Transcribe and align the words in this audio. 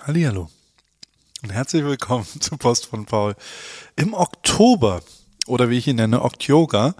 Hallihallo 0.00 0.48
und 1.42 1.52
herzlich 1.52 1.84
willkommen 1.84 2.24
zu 2.40 2.56
Post 2.56 2.86
von 2.86 3.04
Paul. 3.04 3.34
Im 3.96 4.14
Oktober, 4.14 5.02
oder 5.46 5.68
wie 5.68 5.76
ich 5.76 5.86
ihn 5.88 5.96
nenne, 5.96 6.22
Oktober, 6.22 6.94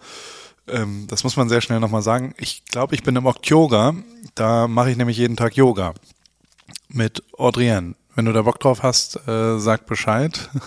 ähm, 0.66 1.06
das 1.09 1.24
muss 1.24 1.37
man 1.37 1.48
sehr 1.48 1.62
schnell 1.62 1.80
nochmal 1.80 2.03
sagen, 2.03 2.35
ich 2.37 2.66
glaube, 2.66 2.94
ich 2.94 3.03
bin 3.03 3.16
im 3.16 3.24
Oktober, 3.24 3.94
da 4.34 4.68
mache 4.68 4.90
ich 4.90 4.98
nämlich 4.98 5.16
jeden 5.16 5.36
Tag 5.36 5.56
Yoga 5.56 5.94
mit 6.88 7.22
Audrienne. 7.38 7.94
Wenn 8.14 8.26
du 8.26 8.32
da 8.34 8.42
Bock 8.42 8.60
drauf 8.60 8.82
hast, 8.82 9.16
äh, 9.26 9.58
sag 9.58 9.86
Bescheid. 9.86 10.50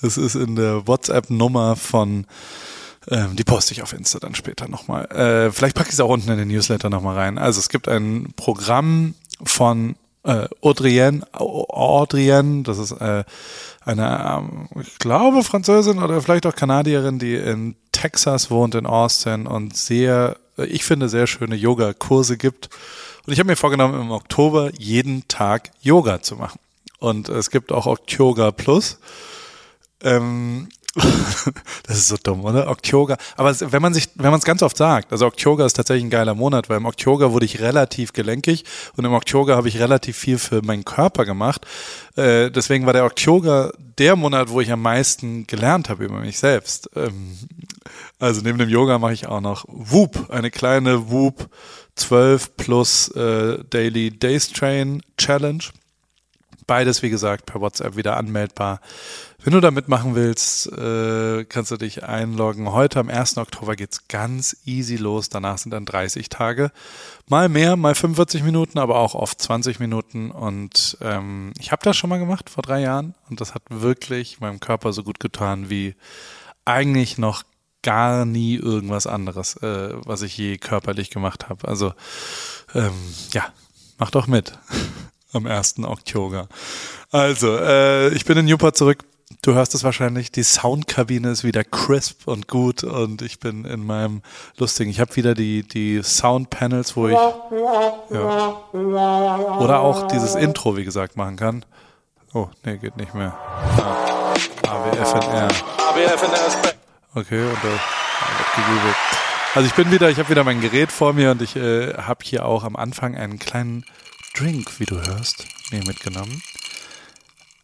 Es 0.00 0.18
ist 0.18 0.34
in 0.34 0.56
der 0.56 0.86
WhatsApp-Nummer 0.86 1.76
von 1.76 2.26
ähm, 3.08 3.36
die 3.36 3.44
poste 3.44 3.72
ich 3.72 3.82
auf 3.82 3.92
Insta 3.92 4.18
dann 4.18 4.34
später 4.34 4.68
nochmal. 4.68 5.06
Äh, 5.06 5.52
vielleicht 5.52 5.76
packe 5.76 5.88
ich 5.88 5.94
es 5.94 6.00
auch 6.00 6.08
unten 6.08 6.30
in 6.30 6.38
den 6.38 6.48
Newsletter 6.48 6.90
nochmal 6.90 7.16
rein. 7.16 7.38
Also 7.38 7.60
es 7.60 7.68
gibt 7.68 7.88
ein 7.88 8.32
Programm 8.36 9.14
von 9.42 9.96
äh, 10.24 10.48
Audrienne, 10.62 11.26
Audrienne, 11.32 12.62
das 12.62 12.78
ist 12.78 12.92
äh, 12.92 13.24
eine, 13.84 14.38
ähm, 14.38 14.68
ich 14.80 14.98
glaube, 14.98 15.44
Französin 15.44 16.02
oder 16.02 16.22
vielleicht 16.22 16.46
auch 16.46 16.54
Kanadierin, 16.54 17.18
die 17.18 17.34
in 17.34 17.76
Texas 17.92 18.50
wohnt, 18.50 18.74
in 18.74 18.86
Austin 18.86 19.46
und 19.46 19.76
sehr, 19.76 20.36
ich 20.56 20.84
finde, 20.84 21.08
sehr 21.08 21.26
schöne 21.26 21.56
Yoga-Kurse 21.56 22.38
gibt. 22.38 22.70
Und 23.26 23.32
ich 23.32 23.38
habe 23.38 23.48
mir 23.48 23.56
vorgenommen, 23.56 24.00
im 24.00 24.10
Oktober 24.10 24.70
jeden 24.78 25.28
Tag 25.28 25.70
Yoga 25.80 26.22
zu 26.22 26.36
machen. 26.36 26.58
Und 26.98 27.28
es 27.28 27.50
gibt 27.50 27.72
auch 27.72 27.86
Oktober 27.86 28.52
Plus. 28.52 28.98
Ähm, 30.02 30.68
das 31.86 31.96
ist 31.96 32.08
so 32.08 32.16
dumm, 32.22 32.44
oder? 32.44 32.68
Oktober. 32.68 33.16
Aber 33.36 33.54
wenn 33.72 33.82
man 33.82 33.94
sich, 33.94 34.08
wenn 34.14 34.30
man 34.30 34.38
es 34.38 34.44
ganz 34.44 34.62
oft 34.62 34.76
sagt, 34.76 35.12
also 35.12 35.26
Oktober 35.26 35.66
ist 35.66 35.74
tatsächlich 35.74 36.04
ein 36.04 36.10
geiler 36.10 36.34
Monat, 36.34 36.68
weil 36.68 36.76
im 36.76 36.86
Oktober 36.86 37.32
wurde 37.32 37.46
ich 37.46 37.60
relativ 37.60 38.12
gelenkig 38.12 38.64
und 38.96 39.04
im 39.04 39.12
Oktober 39.12 39.56
habe 39.56 39.68
ich 39.68 39.78
relativ 39.78 40.16
viel 40.16 40.38
für 40.38 40.62
meinen 40.62 40.84
Körper 40.84 41.24
gemacht. 41.24 41.66
Äh, 42.16 42.50
deswegen 42.50 42.86
war 42.86 42.92
der 42.92 43.04
Oktober 43.04 43.72
der 43.98 44.16
Monat, 44.16 44.50
wo 44.50 44.60
ich 44.60 44.70
am 44.70 44.82
meisten 44.82 45.46
gelernt 45.46 45.88
habe 45.88 46.04
über 46.04 46.20
mich 46.20 46.38
selbst. 46.38 46.88
Ähm, 46.94 47.38
also 48.18 48.40
neben 48.42 48.58
dem 48.58 48.68
Yoga 48.68 48.98
mache 48.98 49.12
ich 49.14 49.26
auch 49.26 49.40
noch 49.40 49.64
Whoop, 49.68 50.30
eine 50.30 50.50
kleine 50.50 51.10
Whoop 51.10 51.48
12 51.96 52.56
plus 52.56 53.08
äh, 53.08 53.58
Daily 53.70 54.10
Days 54.10 54.50
Train 54.50 55.02
Challenge. 55.16 55.64
Beides, 56.66 57.02
wie 57.02 57.10
gesagt, 57.10 57.46
per 57.46 57.60
WhatsApp 57.60 57.96
wieder 57.96 58.16
anmeldbar. 58.16 58.80
Wenn 59.42 59.52
du 59.52 59.60
da 59.60 59.70
mitmachen 59.70 60.14
willst, 60.14 60.72
äh, 60.72 61.44
kannst 61.44 61.70
du 61.70 61.76
dich 61.76 62.04
einloggen. 62.04 62.72
Heute 62.72 63.00
am 63.00 63.10
1. 63.10 63.36
Oktober 63.36 63.76
geht's 63.76 64.08
ganz 64.08 64.56
easy 64.64 64.96
los. 64.96 65.28
Danach 65.28 65.58
sind 65.58 65.72
dann 65.72 65.84
30 65.84 66.30
Tage. 66.30 66.70
Mal 67.28 67.50
mehr, 67.50 67.76
mal 67.76 67.94
45 67.94 68.42
Minuten, 68.42 68.78
aber 68.78 68.96
auch 68.96 69.14
oft 69.14 69.40
20 69.40 69.80
Minuten. 69.80 70.30
Und 70.30 70.96
ähm, 71.02 71.52
ich 71.58 71.72
habe 71.72 71.82
das 71.84 71.96
schon 71.96 72.08
mal 72.08 72.18
gemacht 72.18 72.48
vor 72.48 72.62
drei 72.62 72.80
Jahren 72.80 73.14
und 73.28 73.40
das 73.40 73.54
hat 73.54 73.62
wirklich 73.68 74.40
meinem 74.40 74.60
Körper 74.60 74.92
so 74.94 75.02
gut 75.02 75.20
getan 75.20 75.68
wie 75.68 75.94
eigentlich 76.64 77.18
noch 77.18 77.44
gar 77.82 78.24
nie 78.24 78.56
irgendwas 78.56 79.06
anderes, 79.06 79.56
äh, 79.58 79.90
was 80.06 80.22
ich 80.22 80.36
je 80.36 80.56
körperlich 80.56 81.10
gemacht 81.10 81.48
habe. 81.48 81.68
Also 81.68 81.92
ähm, 82.74 82.92
ja, 83.32 83.44
mach 83.98 84.10
doch 84.10 84.26
mit 84.26 84.58
am 85.34 85.46
1. 85.46 85.80
Oktober. 85.84 86.48
Also, 87.10 87.56
äh, 87.56 88.08
ich 88.14 88.24
bin 88.24 88.38
in 88.38 88.46
Newport 88.46 88.76
zurück 88.76 89.04
Du 89.42 89.54
hörst 89.54 89.74
es 89.74 89.84
wahrscheinlich, 89.84 90.32
die 90.32 90.42
Soundkabine 90.42 91.30
ist 91.30 91.44
wieder 91.44 91.64
crisp 91.64 92.26
und 92.26 92.48
gut 92.48 92.82
und 92.84 93.20
ich 93.20 93.40
bin 93.40 93.64
in 93.64 93.84
meinem 93.84 94.22
lustigen, 94.56 94.90
ich 94.90 95.00
habe 95.00 95.14
wieder 95.16 95.34
die, 95.34 95.62
die 95.62 96.02
Soundpanels, 96.02 96.96
wo 96.96 97.08
ich 97.08 97.14
ja, 97.14 98.58
oder 99.58 99.80
auch 99.80 100.08
dieses 100.08 100.34
Intro, 100.34 100.76
wie 100.76 100.84
gesagt, 100.84 101.16
machen 101.16 101.36
kann. 101.36 101.64
Oh, 102.32 102.48
nee, 102.64 102.78
geht 102.78 102.96
nicht 102.96 103.14
mehr. 103.14 103.36
Ah, 103.78 104.34
AWFNR. 104.66 105.48
AWFNR 105.78 106.46
ist 106.46 106.58
Okay, 107.14 107.44
und 107.44 107.58
da 107.62 107.68
wird 107.68 108.54
gegoogelt. 108.56 108.96
Also 109.54 109.66
ich 109.68 109.74
bin 109.74 109.90
wieder, 109.92 110.10
ich 110.10 110.18
habe 110.18 110.30
wieder 110.30 110.42
mein 110.42 110.60
Gerät 110.60 110.90
vor 110.90 111.12
mir 111.12 111.30
und 111.30 111.40
ich 111.42 111.54
äh, 111.54 111.94
habe 111.94 112.24
hier 112.24 112.44
auch 112.44 112.64
am 112.64 112.76
Anfang 112.76 113.14
einen 113.14 113.38
kleinen 113.38 113.84
Drink, 114.34 114.80
wie 114.80 114.84
du 114.84 115.00
hörst, 115.00 115.46
mir 115.70 115.84
mitgenommen. 115.84 116.42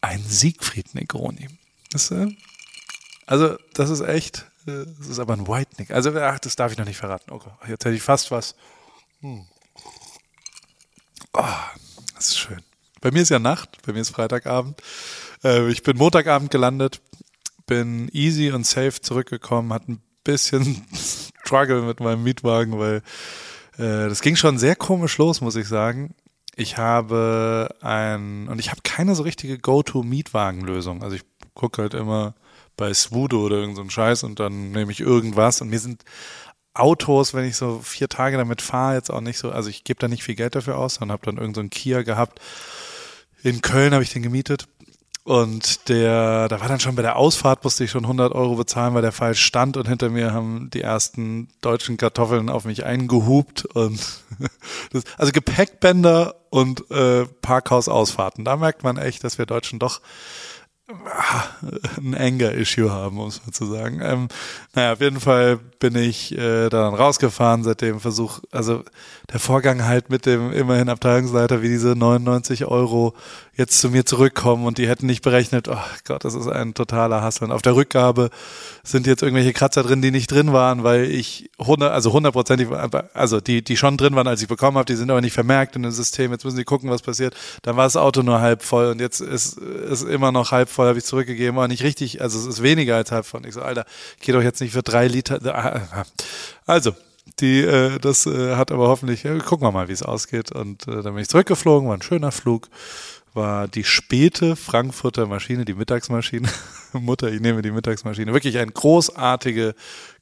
Ein 0.01 0.23
Siegfried 0.23 0.95
Negroni. 0.95 1.49
Das, 1.91 2.13
äh, 2.13 2.29
also, 3.27 3.57
das 3.75 3.91
ist 3.91 4.03
echt, 4.03 4.47
äh, 4.67 4.87
das 4.99 5.09
ist 5.09 5.19
aber 5.19 5.35
ein 5.35 5.49
White 5.49 5.73
Nick. 5.79 5.91
Also, 5.91 6.17
ach, 6.17 6.39
das 6.39 6.55
darf 6.55 6.71
ich 6.71 6.79
noch 6.79 6.87
nicht 6.87 6.97
verraten. 6.97 7.33
Okay, 7.33 7.51
jetzt 7.67 7.85
hätte 7.85 7.97
ich 7.97 8.03
fast 8.03 8.31
was. 8.31 8.55
Hm. 9.21 9.47
Oh, 11.33 11.45
das 12.15 12.29
ist 12.29 12.39
schön. 12.39 12.63
Bei 13.01 13.11
mir 13.11 13.23
ist 13.23 13.31
ja 13.31 13.41
Nacht, 13.41 13.79
bei 13.85 13.93
mir 13.93 14.01
ist 14.01 14.11
Freitagabend. 14.11 14.81
Äh, 15.43 15.69
ich 15.71 15.83
bin 15.83 15.97
Montagabend 15.97 16.53
gelandet, 16.53 17.01
bin 17.67 18.09
easy 18.13 18.53
und 18.53 18.65
safe 18.65 19.01
zurückgekommen, 19.01 19.73
hatte 19.73 19.93
ein 19.93 20.03
bisschen 20.23 20.87
Struggle 21.45 21.83
mit 21.83 21.99
meinem 21.99 22.23
Mietwagen, 22.23 22.79
weil 22.79 23.03
äh, 23.77 24.09
das 24.09 24.21
ging 24.23 24.37
schon 24.37 24.57
sehr 24.57 24.77
komisch 24.77 25.19
los, 25.19 25.41
muss 25.41 25.57
ich 25.57 25.67
sagen. 25.67 26.15
Ich 26.61 26.77
habe 26.77 27.75
ein, 27.81 28.47
und 28.49 28.59
ich 28.59 28.69
habe 28.71 28.83
keine 28.83 29.15
so 29.15 29.23
richtige 29.23 29.59
Go-To-Mietwagenlösung. 29.59 31.03
Also 31.03 31.17
ich 31.17 31.23
gucke 31.55 31.81
halt 31.81 31.95
immer 31.95 32.35
bei 32.77 32.93
Swudo 32.93 33.47
oder 33.47 33.57
irgendein 33.57 33.87
so 33.87 33.91
Scheiß 33.91 34.25
und 34.25 34.41
dann 34.41 34.71
nehme 34.71 34.93
ich 34.93 35.01
irgendwas 35.01 35.63
und 35.63 35.71
mir 35.71 35.79
sind 35.79 36.05
Autos, 36.75 37.33
wenn 37.33 37.47
ich 37.47 37.57
so 37.57 37.81
vier 37.83 38.11
Tage 38.11 38.37
damit 38.37 38.61
fahre, 38.61 38.97
jetzt 38.97 39.09
auch 39.09 39.23
nicht 39.23 39.39
so, 39.39 39.51
also 39.51 39.71
ich 39.71 39.85
gebe 39.85 40.01
da 40.01 40.07
nicht 40.07 40.23
viel 40.23 40.35
Geld 40.35 40.55
dafür 40.55 40.77
aus, 40.77 40.97
sondern 40.97 41.15
habe 41.15 41.25
dann 41.25 41.39
irgendeinen 41.39 41.71
so 41.73 41.79
Kia 41.79 42.03
gehabt. 42.03 42.41
In 43.43 43.63
Köln 43.63 43.95
habe 43.95 44.05
ich 44.05 44.13
den 44.13 44.23
gemietet 44.23 44.69
und 45.25 45.89
der, 45.89 46.49
da 46.49 46.61
war 46.61 46.69
dann 46.69 46.81
schon 46.81 46.95
bei 46.95 47.03
der 47.03 47.17
Ausfahrt 47.17 47.63
musste 47.63 47.85
ich 47.85 47.91
schon 47.91 48.05
100 48.05 48.33
Euro 48.33 48.57
bezahlen, 48.57 48.95
weil 48.95 49.03
der 49.03 49.13
falsch 49.13 49.45
stand 49.45 49.77
und 49.77 49.87
hinter 49.87 50.09
mir 50.09 50.33
haben 50.33 50.71
die 50.71 50.81
ersten 50.81 51.49
deutschen 51.61 51.99
Kartoffeln 51.99 52.49
auf 52.49 52.65
mich 52.65 52.85
eingehupt 52.85 53.67
und 53.67 54.01
das, 54.93 55.05
also 55.19 55.33
Gepäckbänder 55.33 56.37
und 56.49 56.91
äh, 56.91 57.27
Parkhausausfahrten. 57.43 58.45
Da 58.45 58.57
merkt 58.57 58.83
man 58.83 58.97
echt, 58.97 59.23
dass 59.23 59.39
wir 59.39 59.47
Deutschen 59.47 59.79
doch 59.79 60.01
ein 61.97 62.15
Anger-Issue 62.15 62.91
haben, 62.91 63.19
um 63.19 63.29
es 63.29 63.45
mal 63.45 63.53
zu 63.53 63.67
sagen. 63.67 64.01
Ähm, 64.03 64.29
naja, 64.75 64.93
auf 64.93 65.01
jeden 65.01 65.21
Fall 65.21 65.59
bin 65.79 65.95
ich 65.95 66.37
äh, 66.37 66.69
dann 66.69 66.95
rausgefahren, 66.95 67.63
seitdem 67.63 68.01
Versuch, 68.01 68.41
also 68.51 68.83
der 69.33 69.41
Vorgang 69.41 69.85
halt 69.85 70.11
mit 70.11 70.27
dem 70.27 70.53
immerhin 70.53 70.89
Abteilungsleiter, 70.89 71.63
wie 71.63 71.69
diese 71.69 71.95
99 71.97 72.67
Euro 72.67 73.15
jetzt 73.61 73.79
zu 73.79 73.91
mir 73.91 74.05
zurückkommen 74.05 74.67
und 74.67 74.79
die 74.79 74.89
hätten 74.89 75.07
nicht 75.07 75.23
berechnet, 75.23 75.69
oh 75.69 75.77
Gott, 76.05 76.25
das 76.25 76.35
ist 76.35 76.49
ein 76.49 76.75
totaler 76.75 77.23
Hassel. 77.23 77.45
Und 77.45 77.53
auf 77.53 77.63
der 77.63 77.77
Rückgabe 77.77 78.31
sind 78.83 79.07
jetzt 79.07 79.23
irgendwelche 79.23 79.53
Kratzer 79.53 79.83
drin, 79.83 80.03
die 80.03 80.11
nicht 80.11 80.33
drin 80.33 80.53
waren, 80.53 80.83
weil 80.83 81.05
ich 81.05 81.51
100, 81.59 81.93
also 81.93 82.13
hundertprozentig, 82.13 82.69
also 83.15 83.41
die, 83.41 83.63
die 83.63 83.77
schon 83.77 83.99
drin 83.99 84.17
waren, 84.17 84.27
als 84.27 84.43
ich 84.43 84.49
bekommen 84.49 84.79
habe, 84.79 84.87
die 84.87 84.97
sind 84.97 85.11
aber 85.11 85.21
nicht 85.21 85.35
vermerkt 85.35 85.77
in 85.77 85.83
dem 85.83 85.93
System. 85.93 86.33
Jetzt 86.33 86.45
müssen 86.45 86.57
die 86.57 86.65
gucken, 86.65 86.91
was 86.91 87.03
passiert. 87.03 87.37
Dann 87.63 87.77
war 87.77 87.85
das 87.85 87.97
Auto 87.97 88.23
nur 88.23 88.41
halb 88.41 88.63
voll 88.63 88.87
und 88.87 89.01
jetzt 89.01 89.21
ist 89.21 89.59
es 89.59 90.03
immer 90.03 90.33
noch 90.33 90.51
halb 90.51 90.71
voll, 90.71 90.89
habe 90.89 90.99
ich 90.99 91.05
zurückgegeben, 91.05 91.59
aber 91.59 91.69
nicht 91.69 91.83
richtig, 91.83 92.23
also 92.23 92.39
es 92.39 92.47
ist 92.47 92.63
weniger 92.63 92.97
als 92.97 93.13
halb 93.13 93.27
voll. 93.27 93.47
Ich 93.47 93.55
so, 93.55 93.63
Alter, 93.63 93.85
geht 94.21 94.35
doch 94.35 94.43
jetzt 94.43 94.61
nicht 94.61 94.73
für 94.73 94.83
drei 94.83 95.07
Liter. 95.07 95.39
Also, 96.67 96.95
die, 97.41 97.61
äh, 97.61 97.99
das 97.99 98.27
äh, 98.27 98.57
hat 98.57 98.73
aber 98.73 98.89
hoffentlich, 98.89 99.23
ja, 99.23 99.37
gucken 99.39 99.67
wir 99.67 99.73
mal, 99.73 99.89
wie 99.89 99.93
es 99.93 100.03
ausgeht. 100.03 100.53
Und 100.53 100.89
äh, 100.89 101.03
dann 101.03 101.15
bin 101.15 101.19
ich 101.19 101.29
zurückgeflogen, 101.29 101.89
war 101.89 101.97
ein 101.97 102.03
schöner 102.03 102.33
Flug 102.33 102.69
war 103.35 103.69
die 103.69 103.85
späte 103.85 104.57
Frankfurter 104.57 105.27
Maschine, 105.27 105.65
die 105.65 105.75
Mittagsmaschine. 105.75 106.49
Mutter, 106.93 107.31
ich 107.31 107.41
nehme 107.41 107.63
die 107.63 107.71
Mittagsmaschine. 107.71 108.33
Wirklich 108.33 108.59
eine 108.59 108.73
großartige 108.73 109.75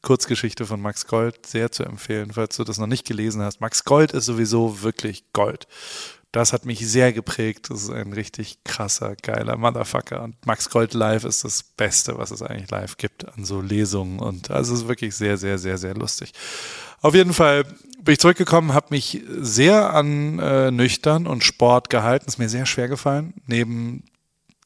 Kurzgeschichte 0.03 0.67
von 0.67 0.81
Max 0.81 1.07
Gold, 1.07 1.47
sehr 1.47 1.73
zu 1.73 1.85
empfehlen, 1.85 2.33
falls 2.33 2.57
du 2.57 2.65
das 2.65 2.79
noch 2.79 2.87
nicht 2.87 3.07
gelesen 3.07 3.43
hast. 3.43 3.61
Max 3.61 3.85
Gold 3.85 4.13
ist 4.13 4.27
sowieso 4.27 4.83
wirklich 4.83 5.33
Gold. 5.33 5.67
Das 6.31 6.53
hat 6.53 6.67
mich 6.67 6.87
sehr 6.87 7.15
geprägt. 7.15 7.71
Das 7.71 7.85
ist 7.85 7.91
ein 7.91 8.13
richtig 8.13 8.63
krasser, 8.63 9.17
geiler 9.17 9.57
Motherfucker. 9.57 10.23
Und 10.23 10.35
Max 10.45 10.69
Gold 10.69 10.93
live 10.93 11.25
ist 11.25 11.45
das 11.45 11.63
Beste, 11.63 12.19
was 12.19 12.31
es 12.31 12.43
eigentlich 12.43 12.71
live 12.71 12.99
gibt 12.99 13.27
an 13.27 13.47
so 13.47 13.63
Lesungen. 13.63 14.21
Und 14.21 14.51
also 14.51 14.75
es 14.75 14.81
ist 14.81 14.89
wirklich 14.89 15.17
sehr, 15.17 15.39
sehr, 15.39 15.57
sehr, 15.57 15.79
sehr 15.79 15.95
lustig. 15.95 16.33
Auf 17.01 17.15
jeden 17.15 17.33
Fall 17.33 17.65
bin 18.03 18.13
ich 18.13 18.19
zurückgekommen, 18.19 18.75
habe 18.75 18.87
mich 18.91 19.23
sehr 19.29 19.93
an 19.95 20.39
äh, 20.39 20.71
nüchtern 20.71 21.27
und 21.27 21.45
Sport 21.45 21.91
gehalten. 21.91 22.27
Ist 22.27 22.39
mir 22.39 22.49
sehr 22.49 22.67
schwer 22.67 22.89
gefallen. 22.89 23.35
Neben, 23.47 24.05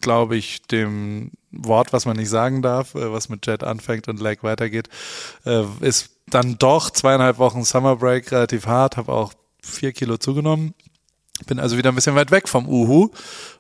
glaube 0.01 0.37
ich, 0.37 0.63
dem 0.63 1.33
Wort, 1.51 1.93
was 1.93 2.07
man 2.07 2.17
nicht 2.17 2.29
sagen 2.29 2.63
darf, 2.63 2.95
äh, 2.95 3.13
was 3.13 3.29
mit 3.29 3.47
Jet 3.47 3.65
anfängt 3.65 4.09
und 4.09 4.21
Leg 4.21 4.43
weitergeht, 4.43 4.89
äh, 5.45 5.65
ist 5.81 6.11
dann 6.29 6.57
doch 6.59 6.91
zweieinhalb 6.91 7.39
Wochen 7.39 7.65
Summer 7.65 7.97
Break 7.97 8.31
relativ 8.33 8.67
hart. 8.67 8.97
Habe 8.97 9.13
auch 9.13 9.33
vier 9.63 9.93
Kilo 9.93 10.17
zugenommen. 10.17 10.75
Bin 11.47 11.59
also 11.59 11.77
wieder 11.77 11.91
ein 11.91 11.95
bisschen 11.95 12.15
weit 12.15 12.31
weg 12.31 12.49
vom 12.49 12.69
Uhu 12.69 13.11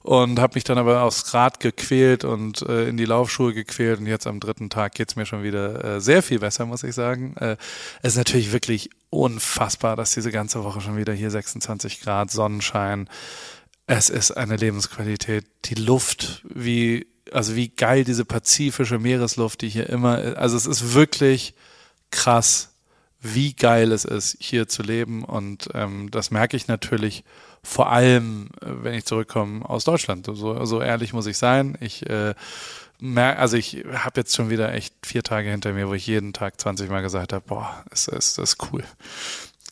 und 0.03 0.39
habe 0.39 0.55
mich 0.55 0.65
dann 0.65 0.79
aber 0.79 1.03
aufs 1.03 1.35
Rad 1.35 1.59
gequält 1.59 2.25
und 2.25 2.63
äh, 2.63 2.89
in 2.89 2.97
die 2.97 3.07
Laufschuhe 3.07 3.55
gequält 3.55 3.99
und 3.99 4.07
jetzt 4.07 4.27
am 4.27 4.41
dritten 4.41 4.71
Tag 4.71 4.95
geht's 4.95 5.17
mir 5.17 5.27
schon 5.27 5.43
wieder 5.43 5.85
äh, 5.85 6.01
sehr 6.01 6.23
viel 6.23 6.39
besser, 6.39 6.67
muss 6.67 6.85
ich 6.85 6.95
sagen. 6.95 7.35
Äh, 7.39 7.57
es 8.03 8.13
ist 8.13 8.19
natürlich 8.19 8.53
wirklich 8.53 8.91
unfassbar, 9.11 9.97
dass 9.97 10.13
diese 10.13 10.31
ganze 10.31 10.63
Woche 10.65 10.81
schon 10.81 10.97
wieder 10.97 11.13
hier 11.13 11.31
26 11.31 12.03
Grad 12.03 12.31
Sonnenschein. 12.31 13.09
Es 13.87 14.11
ist 14.11 14.33
eine 14.33 14.57
Lebensqualität. 14.57 15.47
Die 15.65 15.75
Luft, 15.75 16.43
wie 16.49 17.07
also 17.33 17.57
wie 17.57 17.69
geil 17.69 18.05
diese 18.05 18.25
pazifische 18.25 18.99
Meeresluft, 18.99 19.63
die 19.63 19.69
hier 19.69 19.89
immer, 19.89 20.37
also 20.37 20.57
es 20.57 20.67
ist 20.67 20.95
wirklich 20.95 21.55
krass, 22.11 22.75
wie 23.21 23.55
geil 23.55 23.93
es 23.93 24.05
ist, 24.05 24.37
hier 24.41 24.69
zu 24.69 24.83
leben 24.83 25.25
und 25.25 25.69
ähm, 25.75 26.11
das 26.11 26.31
merke 26.31 26.57
ich 26.57 26.67
natürlich 26.67 27.25
vor 27.65 27.91
allem, 27.91 28.49
äh, 28.61 28.67
wenn 28.83 28.95
ich 28.95 29.05
zurückkomme 29.05 29.69
aus 29.69 29.85
Deutschland. 29.85 30.27
So, 30.27 30.65
so 30.65 30.81
ehrlich 30.81 31.13
muss 31.13 31.27
ich 31.27 31.39
sein. 31.39 31.77
Ich 31.81 32.09
äh, 32.09 32.35
merke, 33.01 33.39
also 33.39 33.57
ich 33.57 33.85
habe 33.93 34.21
jetzt 34.21 34.35
schon 34.35 34.51
wieder 34.51 34.73
echt 34.73 34.95
vier 35.05 35.23
Tage 35.23 35.51
hinter 35.51 35.73
mir, 35.73 35.89
wo 35.89 35.95
ich 35.95 36.07
jeden 36.07 36.33
Tag 36.33 36.61
20 36.61 36.91
Mal 36.91 37.03
gesagt 37.03 37.33
habe, 37.33 37.45
boah, 37.47 37.85
ist 37.91 38.09
das 38.09 38.39
ist 38.39 38.59
cool. 38.73 38.85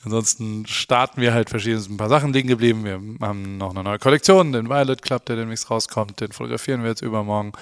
Ansonsten 0.02 0.64
starten 0.66 1.20
wir 1.20 1.34
halt 1.34 1.50
verschiedene 1.50 1.84
ein 1.84 1.98
paar 1.98 2.08
Sachen 2.08 2.32
liegen 2.32 2.48
geblieben. 2.48 2.84
Wir 2.84 3.00
haben 3.20 3.58
noch 3.58 3.70
eine 3.70 3.84
neue 3.84 3.98
Kollektion, 3.98 4.50
den 4.50 4.70
Violet 4.70 5.02
Club, 5.02 5.26
der 5.26 5.36
demnächst 5.36 5.70
rauskommt. 5.70 6.20
Den 6.20 6.32
fotografieren 6.32 6.82
wir 6.82 6.88
jetzt 6.88 7.02
übermorgen. 7.02 7.52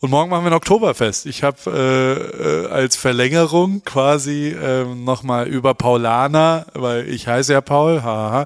Und 0.00 0.10
morgen 0.10 0.28
machen 0.28 0.44
wir 0.44 0.50
ein 0.50 0.56
Oktoberfest. 0.56 1.24
Ich 1.24 1.42
habe 1.42 1.56
äh, 1.66 2.66
äh, 2.66 2.66
als 2.66 2.96
Verlängerung 2.96 3.82
quasi 3.84 4.48
äh, 4.48 4.84
nochmal 4.84 5.48
über 5.48 5.72
Paulaner, 5.72 6.66
weil 6.74 7.08
ich 7.08 7.26
heiße 7.26 7.54
ja 7.54 7.62
Paul, 7.62 8.02
haha, 8.02 8.44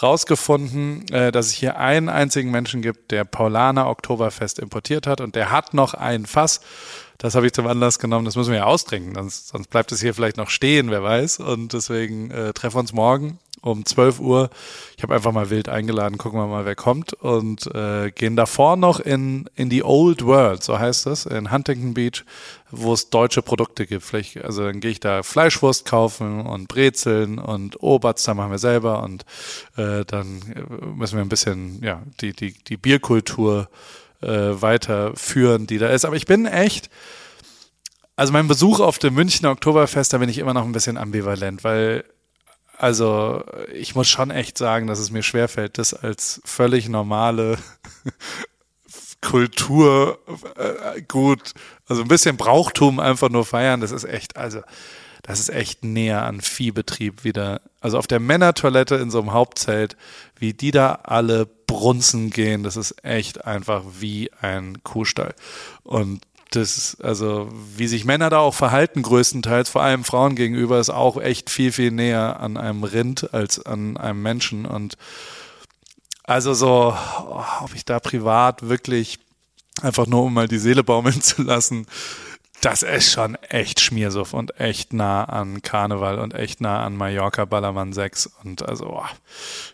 rausgefunden, 0.00 1.08
äh, 1.10 1.32
dass 1.32 1.46
es 1.46 1.52
hier 1.52 1.78
einen 1.80 2.08
einzigen 2.08 2.52
Menschen 2.52 2.80
gibt, 2.80 3.10
der 3.10 3.24
Paulaner 3.24 3.88
Oktoberfest 3.88 4.60
importiert 4.60 5.08
hat 5.08 5.20
und 5.20 5.34
der 5.34 5.50
hat 5.50 5.74
noch 5.74 5.94
ein 5.94 6.26
Fass 6.26 6.60
das 7.18 7.34
habe 7.34 7.46
ich 7.46 7.52
zum 7.52 7.66
Anlass 7.66 7.98
genommen, 7.98 8.24
das 8.24 8.36
müssen 8.36 8.50
wir 8.50 8.58
ja 8.58 8.64
austrinken, 8.64 9.14
sonst, 9.14 9.48
sonst 9.48 9.70
bleibt 9.70 9.92
es 9.92 10.00
hier 10.00 10.14
vielleicht 10.14 10.36
noch 10.36 10.50
stehen, 10.50 10.90
wer 10.90 11.02
weiß. 11.02 11.40
Und 11.40 11.72
deswegen 11.72 12.30
äh, 12.30 12.52
treffen 12.52 12.76
wir 12.76 12.80
uns 12.80 12.92
morgen 12.92 13.38
um 13.64 13.84
12 13.84 14.20
Uhr. 14.20 14.50
Ich 14.96 15.02
habe 15.02 15.14
einfach 15.14 15.32
mal 15.32 15.48
wild 15.48 15.68
eingeladen, 15.68 16.18
gucken 16.18 16.38
wir 16.38 16.46
mal, 16.46 16.66
wer 16.66 16.74
kommt 16.74 17.14
und 17.14 17.66
äh, 17.74 18.10
gehen 18.10 18.36
davor 18.36 18.76
noch 18.76 19.00
in, 19.00 19.48
in 19.56 19.70
die 19.70 19.82
Old 19.82 20.24
World, 20.24 20.62
so 20.62 20.78
heißt 20.78 21.06
es, 21.06 21.24
in 21.24 21.50
Huntington 21.50 21.94
Beach, 21.94 22.24
wo 22.70 22.92
es 22.92 23.08
deutsche 23.08 23.40
Produkte 23.42 23.86
gibt. 23.86 24.02
Vielleicht, 24.02 24.44
also 24.44 24.64
dann 24.64 24.80
gehe 24.80 24.90
ich 24.90 25.00
da 25.00 25.22
Fleischwurst 25.22 25.86
kaufen 25.86 26.42
und 26.42 26.68
Brezeln 26.68 27.38
und 27.38 27.82
Oberts, 27.82 28.24
da 28.24 28.34
machen 28.34 28.50
wir 28.50 28.58
selber 28.58 29.02
und 29.02 29.24
äh, 29.76 30.04
dann 30.04 30.40
müssen 30.96 31.16
wir 31.16 31.24
ein 31.24 31.30
bisschen, 31.30 31.82
ja, 31.82 32.02
die, 32.20 32.34
die, 32.34 32.52
die 32.52 32.76
Bierkultur 32.76 33.68
äh, 34.24 34.60
weiterführen, 34.60 35.66
die 35.66 35.78
da 35.78 35.88
ist. 35.88 36.04
Aber 36.04 36.16
ich 36.16 36.26
bin 36.26 36.46
echt, 36.46 36.90
also 38.16 38.32
mein 38.32 38.48
Besuch 38.48 38.80
auf 38.80 38.98
dem 38.98 39.14
Münchner 39.14 39.50
Oktoberfest, 39.50 40.12
da 40.12 40.18
bin 40.18 40.28
ich 40.28 40.38
immer 40.38 40.54
noch 40.54 40.64
ein 40.64 40.72
bisschen 40.72 40.96
ambivalent, 40.96 41.64
weil 41.64 42.04
also 42.76 43.44
ich 43.72 43.94
muss 43.94 44.08
schon 44.08 44.30
echt 44.30 44.58
sagen, 44.58 44.86
dass 44.86 44.98
es 44.98 45.10
mir 45.10 45.22
schwerfällt, 45.22 45.78
das 45.78 45.94
als 45.94 46.40
völlig 46.44 46.88
normale 46.88 47.56
Kultur 49.20 50.18
äh, 50.56 51.00
gut, 51.02 51.52
also 51.88 52.02
ein 52.02 52.08
bisschen 52.08 52.36
Brauchtum 52.36 53.00
einfach 53.00 53.30
nur 53.30 53.44
feiern, 53.44 53.80
das 53.80 53.92
ist 53.92 54.04
echt, 54.04 54.36
also 54.36 54.60
das 55.24 55.40
ist 55.40 55.48
echt 55.48 55.84
näher 55.84 56.24
an 56.24 56.42
Viehbetrieb 56.42 57.24
wieder. 57.24 57.62
Also 57.80 57.98
auf 57.98 58.06
der 58.06 58.20
Männertoilette 58.20 58.96
in 58.96 59.10
so 59.10 59.20
einem 59.20 59.32
Hauptzelt, 59.32 59.96
wie 60.38 60.52
die 60.52 60.70
da 60.70 61.00
alle 61.02 61.46
brunzen 61.46 62.28
gehen, 62.28 62.62
das 62.62 62.76
ist 62.76 63.02
echt 63.02 63.46
einfach 63.46 63.82
wie 63.98 64.30
ein 64.42 64.84
Kuhstall. 64.84 65.34
Und 65.82 66.20
das, 66.50 66.98
also 67.02 67.48
wie 67.74 67.86
sich 67.86 68.04
Männer 68.04 68.28
da 68.28 68.38
auch 68.38 68.54
verhalten, 68.54 69.00
größtenteils, 69.00 69.70
vor 69.70 69.82
allem 69.82 70.04
Frauen 70.04 70.36
gegenüber, 70.36 70.78
ist 70.78 70.90
auch 70.90 71.16
echt 71.16 71.48
viel, 71.48 71.72
viel 71.72 71.90
näher 71.90 72.38
an 72.38 72.58
einem 72.58 72.84
Rind 72.84 73.32
als 73.32 73.64
an 73.64 73.96
einem 73.96 74.20
Menschen. 74.20 74.66
Und 74.66 74.98
also 76.22 76.52
so, 76.52 76.94
ob 77.62 77.74
ich 77.74 77.86
da 77.86 77.98
privat 77.98 78.68
wirklich 78.68 79.20
einfach 79.80 80.06
nur 80.06 80.24
um 80.24 80.34
mal 80.34 80.48
die 80.48 80.58
Seele 80.58 80.84
baumeln 80.84 81.22
zu 81.22 81.42
lassen, 81.42 81.86
das 82.64 82.82
ist 82.82 83.12
schon 83.12 83.34
echt 83.50 83.80
Schmiersuff 83.80 84.32
und 84.32 84.58
echt 84.58 84.94
nah 84.94 85.24
an 85.24 85.60
Karneval 85.60 86.18
und 86.18 86.34
echt 86.34 86.62
nah 86.62 86.82
an 86.82 86.96
Mallorca 86.96 87.44
Ballermann 87.44 87.92
6 87.92 88.30
und 88.42 88.66
also 88.66 88.86
oh, 88.86 89.04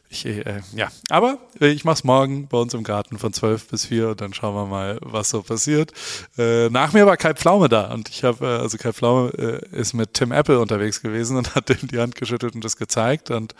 ich, 0.09 0.27
äh, 0.27 0.61
ja, 0.75 0.89
aber 1.09 1.39
ich 1.61 1.85
mach's 1.85 2.03
morgen 2.03 2.49
bei 2.49 2.59
uns 2.59 2.75
im 2.75 2.83
Garten 2.83 3.17
von 3.17 3.33
12 3.33 3.69
bis 3.69 3.87
4 3.87 4.09
und 4.09 4.21
dann 4.21 4.35
schauen 4.35 4.57
wir 4.57 4.67
mal, 4.67 4.99
was 5.03 5.31
so 5.31 5.41
passiert. 5.43 5.93
Äh, 6.37 6.69
nach 6.71 6.93
mir 6.93 7.07
war 7.07 7.17
Kai 7.17 7.35
Pflaume 7.35 7.69
da 7.69 7.93
und 7.95 8.09
ich 8.09 8.25
habe, 8.25 8.45
äh, 8.45 8.59
also 8.59 8.77
Kai 8.77 8.93
Pflaume 8.93 9.31
äh, 9.39 9.77
ist 9.77 9.93
mit 9.93 10.15
Tim 10.15 10.33
Apple 10.33 10.59
unterwegs 10.59 11.01
gewesen 11.01 11.37
und 11.37 11.55
hat 11.55 11.71
ihm 11.71 11.87
die 11.87 12.01
Hand 12.01 12.17
geschüttelt 12.17 12.57
und 12.57 12.65
das 12.65 12.77
gezeigt 12.77 13.31
und 13.31 13.55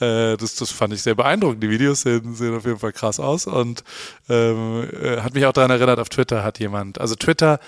äh, 0.00 0.38
das, 0.38 0.54
das 0.54 0.70
fand 0.70 0.94
ich 0.94 1.02
sehr 1.02 1.14
beeindruckend. 1.14 1.62
Die 1.62 1.68
Videos 1.68 2.00
sehen, 2.00 2.34
sehen 2.34 2.56
auf 2.56 2.64
jeden 2.64 2.78
Fall 2.78 2.92
krass 2.92 3.20
aus 3.20 3.46
und 3.46 3.84
ähm, 4.30 4.88
äh, 5.02 5.20
hat 5.20 5.34
mich 5.34 5.44
auch 5.44 5.52
daran 5.52 5.70
erinnert, 5.70 5.98
auf 5.98 6.08
Twitter 6.08 6.42
hat 6.42 6.58
jemand, 6.58 6.98
also 6.98 7.14
Twitter 7.14 7.60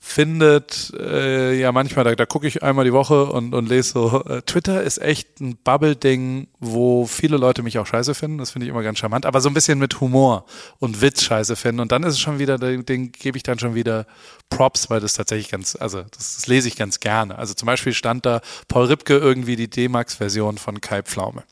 findet, 0.00 0.92
äh, 0.98 1.58
ja 1.58 1.72
manchmal, 1.72 2.04
da, 2.04 2.14
da 2.14 2.24
gucke 2.24 2.46
ich 2.46 2.62
einmal 2.62 2.84
die 2.84 2.92
Woche 2.92 3.26
und, 3.26 3.52
und 3.52 3.68
lese 3.68 3.92
so, 3.92 4.24
äh, 4.24 4.42
Twitter 4.42 4.82
ist 4.82 4.98
echt 4.98 5.40
ein 5.40 5.56
Bubble-Ding, 5.56 6.46
wo 6.60 7.06
viele 7.06 7.36
Leute 7.36 7.62
mich 7.62 7.78
auch 7.78 7.86
scheiße 7.86 8.14
finden, 8.14 8.38
das 8.38 8.50
finde 8.50 8.66
ich 8.66 8.70
immer 8.70 8.82
ganz 8.82 8.98
charmant, 8.98 9.26
aber 9.26 9.40
so 9.40 9.50
ein 9.50 9.54
bisschen 9.54 9.78
mit 9.78 10.00
Humor 10.00 10.46
und 10.78 11.02
Witz 11.02 11.22
scheiße 11.22 11.56
finden 11.56 11.80
und 11.80 11.90
dann 11.90 12.04
ist 12.04 12.14
es 12.14 12.20
schon 12.20 12.38
wieder, 12.38 12.58
den, 12.58 12.86
den 12.86 13.10
gebe 13.12 13.36
ich 13.36 13.42
dann 13.42 13.58
schon 13.58 13.74
wieder 13.74 14.06
Props, 14.50 14.88
weil 14.88 15.00
das 15.00 15.14
tatsächlich 15.14 15.50
ganz, 15.50 15.76
also 15.76 16.02
das, 16.02 16.36
das 16.36 16.46
lese 16.46 16.68
ich 16.68 16.76
ganz 16.76 17.00
gerne. 17.00 17.36
Also 17.36 17.54
zum 17.54 17.66
Beispiel 17.66 17.92
stand 17.92 18.24
da 18.24 18.40
Paul 18.68 18.86
Ripke 18.86 19.16
irgendwie 19.16 19.56
die 19.56 19.68
D-Max-Version 19.68 20.58
von 20.58 20.80
Kai 20.80 21.02
Pflaume. 21.02 21.42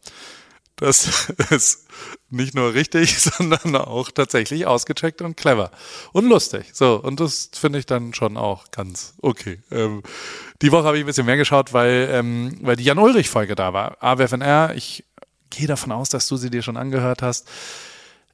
Das 0.76 1.31
ist 1.50 1.87
nicht 2.31 2.55
nur 2.55 2.75
richtig, 2.75 3.19
sondern 3.20 3.76
auch 3.76 4.11
tatsächlich 4.11 4.67
ausgecheckt 4.67 5.23
und 5.23 5.37
clever 5.37 5.70
und 6.12 6.28
lustig. 6.28 6.67
So, 6.73 6.96
und 7.02 7.19
das 7.20 7.50
finde 7.52 7.78
ich 7.78 7.87
dann 7.87 8.14
schon 8.14 8.37
auch 8.37 8.70
ganz 8.70 9.14
okay. 9.23 9.61
Ähm, 9.70 10.02
die 10.62 10.73
Woche 10.73 10.84
habe 10.84 10.99
ich 10.99 11.05
ein 11.05 11.06
bisschen 11.06 11.26
mehr 11.26 11.37
geschaut, 11.37 11.73
weil, 11.73 12.08
ähm, 12.12 12.58
weil 12.61 12.76
die 12.76 12.84
Jan-Ulrich-Folge 12.84 13.55
da 13.55 13.73
war. 13.73 13.96
AWFNR, 14.02 14.75
ich 14.75 15.05
gehe 15.50 15.67
davon 15.67 15.93
aus, 15.93 16.11
dass 16.11 16.26
du 16.28 16.37
sie 16.37 16.50
dir 16.50 16.62
schon 16.62 16.76
angehört 16.76 17.23
hast. 17.23 17.49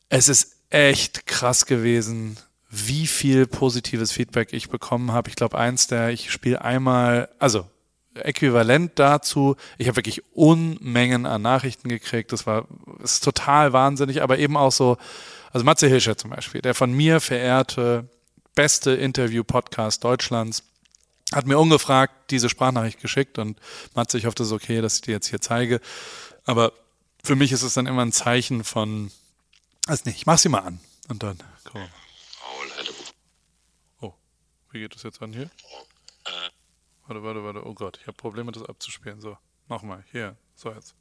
Es 0.09 0.29
ist 0.29 0.57
echt 0.71 1.27
krass 1.27 1.67
gewesen, 1.67 2.39
wie 2.71 3.07
viel 3.07 3.47
positives 3.47 4.13
Feedback 4.13 4.53
ich 4.53 4.71
bekommen 4.71 5.13
habe. 5.13 5.29
Ich 5.29 5.37
glaube, 5.37 5.59
eins 5.59 5.87
der, 5.87 6.09
ich 6.09 6.33
spiele 6.33 6.63
einmal, 6.63 7.29
also 7.39 7.67
äquivalent 8.15 8.93
dazu. 8.99 9.57
Ich 9.79 9.89
habe 9.89 9.97
wirklich 9.97 10.23
Unmengen 10.35 11.27
an 11.27 11.43
Nachrichten 11.43 11.89
gekriegt. 11.89 12.33
Das 12.33 12.47
war 12.47 12.67
das 13.01 13.15
ist 13.15 13.25
total 13.25 13.73
wahnsinnig, 13.73 14.23
aber 14.23 14.39
eben 14.39 14.57
auch 14.57 14.73
so, 14.73 14.99
also 15.53 15.65
Matze 15.65 15.89
Hilscher 15.89 16.17
zum 16.17 16.31
Beispiel, 16.31 16.61
der 16.61 16.75
von 16.75 16.93
mir 16.93 17.21
verehrte 17.21 18.09
beste 18.55 18.93
Interview-Podcast 18.93 20.05
Deutschlands, 20.05 20.63
hat 21.33 21.47
mir 21.47 21.59
ungefragt 21.59 22.31
diese 22.31 22.49
Sprachnachricht 22.49 23.01
geschickt 23.01 23.39
und 23.39 23.59
Matze, 23.95 24.19
ich 24.19 24.27
hoffe, 24.27 24.35
das 24.35 24.49
ist 24.49 24.53
okay, 24.53 24.81
dass 24.83 24.97
ich 24.97 25.01
dir 25.03 25.13
jetzt 25.13 25.29
hier 25.29 25.41
zeige. 25.41 25.81
Aber 26.45 26.73
für 27.25 27.37
mich 27.37 27.53
ist 27.53 27.63
es 27.63 27.75
dann 27.75 27.87
immer 27.87 28.03
ein 28.03 28.13
Zeichen 28.13 28.65
von, 28.65 29.11
also 29.87 30.03
nicht, 30.05 30.17
ich 30.17 30.27
mach 30.27 30.39
sie 30.39 30.49
mal 30.49 30.61
an 30.61 30.81
und 31.09 31.23
dann, 31.23 31.39
komm. 31.65 31.83
Oh, 34.01 34.13
wie 34.71 34.81
geht 34.81 34.95
das 34.95 35.03
jetzt 35.03 35.23
an 35.23 35.33
hier? 35.33 35.51
Äh. 36.25 36.52
Warte, 37.13 37.25
warte, 37.25 37.45
warte. 37.45 37.67
Oh 37.67 37.75
Gott, 37.75 37.99
ich 38.01 38.07
habe 38.07 38.17
Probleme, 38.17 38.53
das 38.53 38.63
abzuspielen. 38.63 39.21
So, 39.21 39.37
nochmal. 39.69 40.03
Hier. 40.13 40.35
So 40.55 40.73
jetzt. 40.73 40.95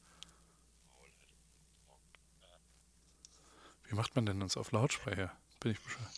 Wie 3.88 3.96
macht 3.96 4.13
man 4.13 4.25
denn 4.25 4.41
das 4.41 4.58
auf 4.58 4.74
Lautsprecher? 4.74 5.32
Bin 5.62 5.72
ich 5.72 5.80
bescheuert. 5.80 6.12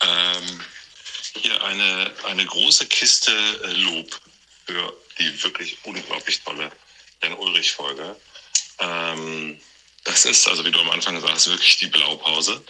Ähm, 0.00 0.64
hier 1.34 1.62
eine, 1.62 2.14
eine 2.24 2.46
große 2.46 2.86
Kiste 2.86 3.32
äh, 3.64 3.72
Lob 3.82 4.08
für 4.64 4.96
die 5.18 5.42
wirklich 5.42 5.76
unglaublich 5.84 6.42
tolle 6.42 6.72
Jan 7.22 7.34
Ulrich-Folge. 7.34 8.16
Ähm, 8.78 9.60
das 10.04 10.24
ist, 10.24 10.48
also 10.48 10.64
wie 10.64 10.70
du 10.70 10.80
am 10.80 10.90
Anfang 10.90 11.16
gesagt 11.16 11.34
hast, 11.34 11.48
wirklich 11.48 11.76
die 11.76 11.88
Blaupause, 11.88 12.64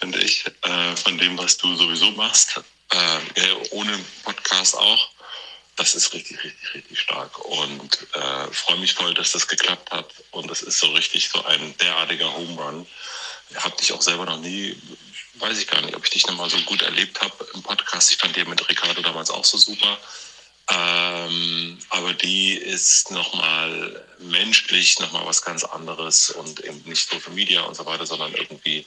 finde 0.00 0.18
ich, 0.18 0.44
äh, 0.62 0.96
von 0.96 1.16
dem, 1.16 1.38
was 1.38 1.58
du 1.58 1.76
sowieso 1.76 2.10
machst 2.10 2.60
äh, 2.90 3.54
ohne 3.70 3.98
Podcast 4.24 4.76
auch. 4.76 5.10
Das 5.76 5.94
ist 5.94 6.14
richtig, 6.14 6.42
richtig, 6.42 6.74
richtig 6.74 6.98
stark 6.98 7.38
und 7.44 7.98
äh, 8.14 8.52
freue 8.52 8.78
mich 8.78 8.94
voll, 8.94 9.12
dass 9.12 9.32
das 9.32 9.46
geklappt 9.46 9.90
hat. 9.90 10.10
Und 10.30 10.50
das 10.50 10.62
ist 10.62 10.78
so 10.78 10.86
richtig 10.92 11.28
so 11.28 11.44
ein 11.44 11.76
derartiger 11.78 12.32
Home 12.32 12.60
Run. 12.60 12.86
Habe 13.56 13.76
dich 13.76 13.92
auch 13.92 14.00
selber 14.00 14.24
noch 14.24 14.38
nie, 14.38 14.80
weiß 15.34 15.58
ich 15.58 15.66
gar 15.66 15.82
nicht, 15.82 15.94
ob 15.94 16.04
ich 16.04 16.10
dich 16.10 16.26
noch 16.26 16.36
mal 16.36 16.48
so 16.48 16.58
gut 16.62 16.80
erlebt 16.80 17.20
habe 17.20 17.46
im 17.52 17.62
Podcast. 17.62 18.10
Ich 18.10 18.16
fand 18.16 18.34
dir 18.34 18.46
mit 18.46 18.66
Ricardo 18.68 19.02
damals 19.02 19.30
auch 19.30 19.44
so 19.44 19.58
super. 19.58 19.98
Ähm, 20.68 21.78
aber 21.90 22.12
die 22.14 22.54
ist 22.54 23.10
nochmal 23.12 24.04
menschlich 24.18 24.98
nochmal 24.98 25.24
was 25.26 25.42
ganz 25.42 25.62
anderes 25.62 26.30
und 26.30 26.60
eben 26.60 26.82
nicht 26.86 27.08
Social 27.08 27.32
Media 27.32 27.62
und 27.62 27.76
so 27.76 27.86
weiter, 27.86 28.06
sondern 28.06 28.32
irgendwie 28.34 28.84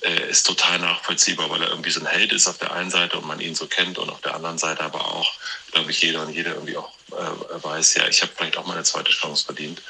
äh, 0.00 0.30
ist 0.30 0.46
total 0.46 0.78
nachvollziehbar, 0.78 1.50
weil 1.50 1.62
er 1.62 1.68
irgendwie 1.68 1.90
so 1.90 2.00
ein 2.00 2.06
Held 2.06 2.32
ist 2.32 2.48
auf 2.48 2.58
der 2.58 2.72
einen 2.72 2.90
Seite 2.90 3.18
und 3.18 3.26
man 3.26 3.40
ihn 3.40 3.54
so 3.54 3.66
kennt 3.66 3.98
und 3.98 4.08
auf 4.10 4.20
der 4.22 4.34
anderen 4.34 4.58
Seite 4.58 4.82
aber 4.82 5.06
auch, 5.06 5.32
glaube 5.72 5.90
ich, 5.90 6.00
jeder 6.00 6.22
und 6.22 6.32
jeder 6.32 6.54
irgendwie 6.54 6.76
auch 6.76 6.92
äh, 7.10 7.62
weiß, 7.62 7.94
ja, 7.94 8.08
ich 8.08 8.22
habe 8.22 8.32
vielleicht 8.34 8.56
auch 8.56 8.66
mal 8.66 8.74
eine 8.74 8.84
zweite 8.84 9.12
Chance 9.12 9.44
verdient 9.44 9.82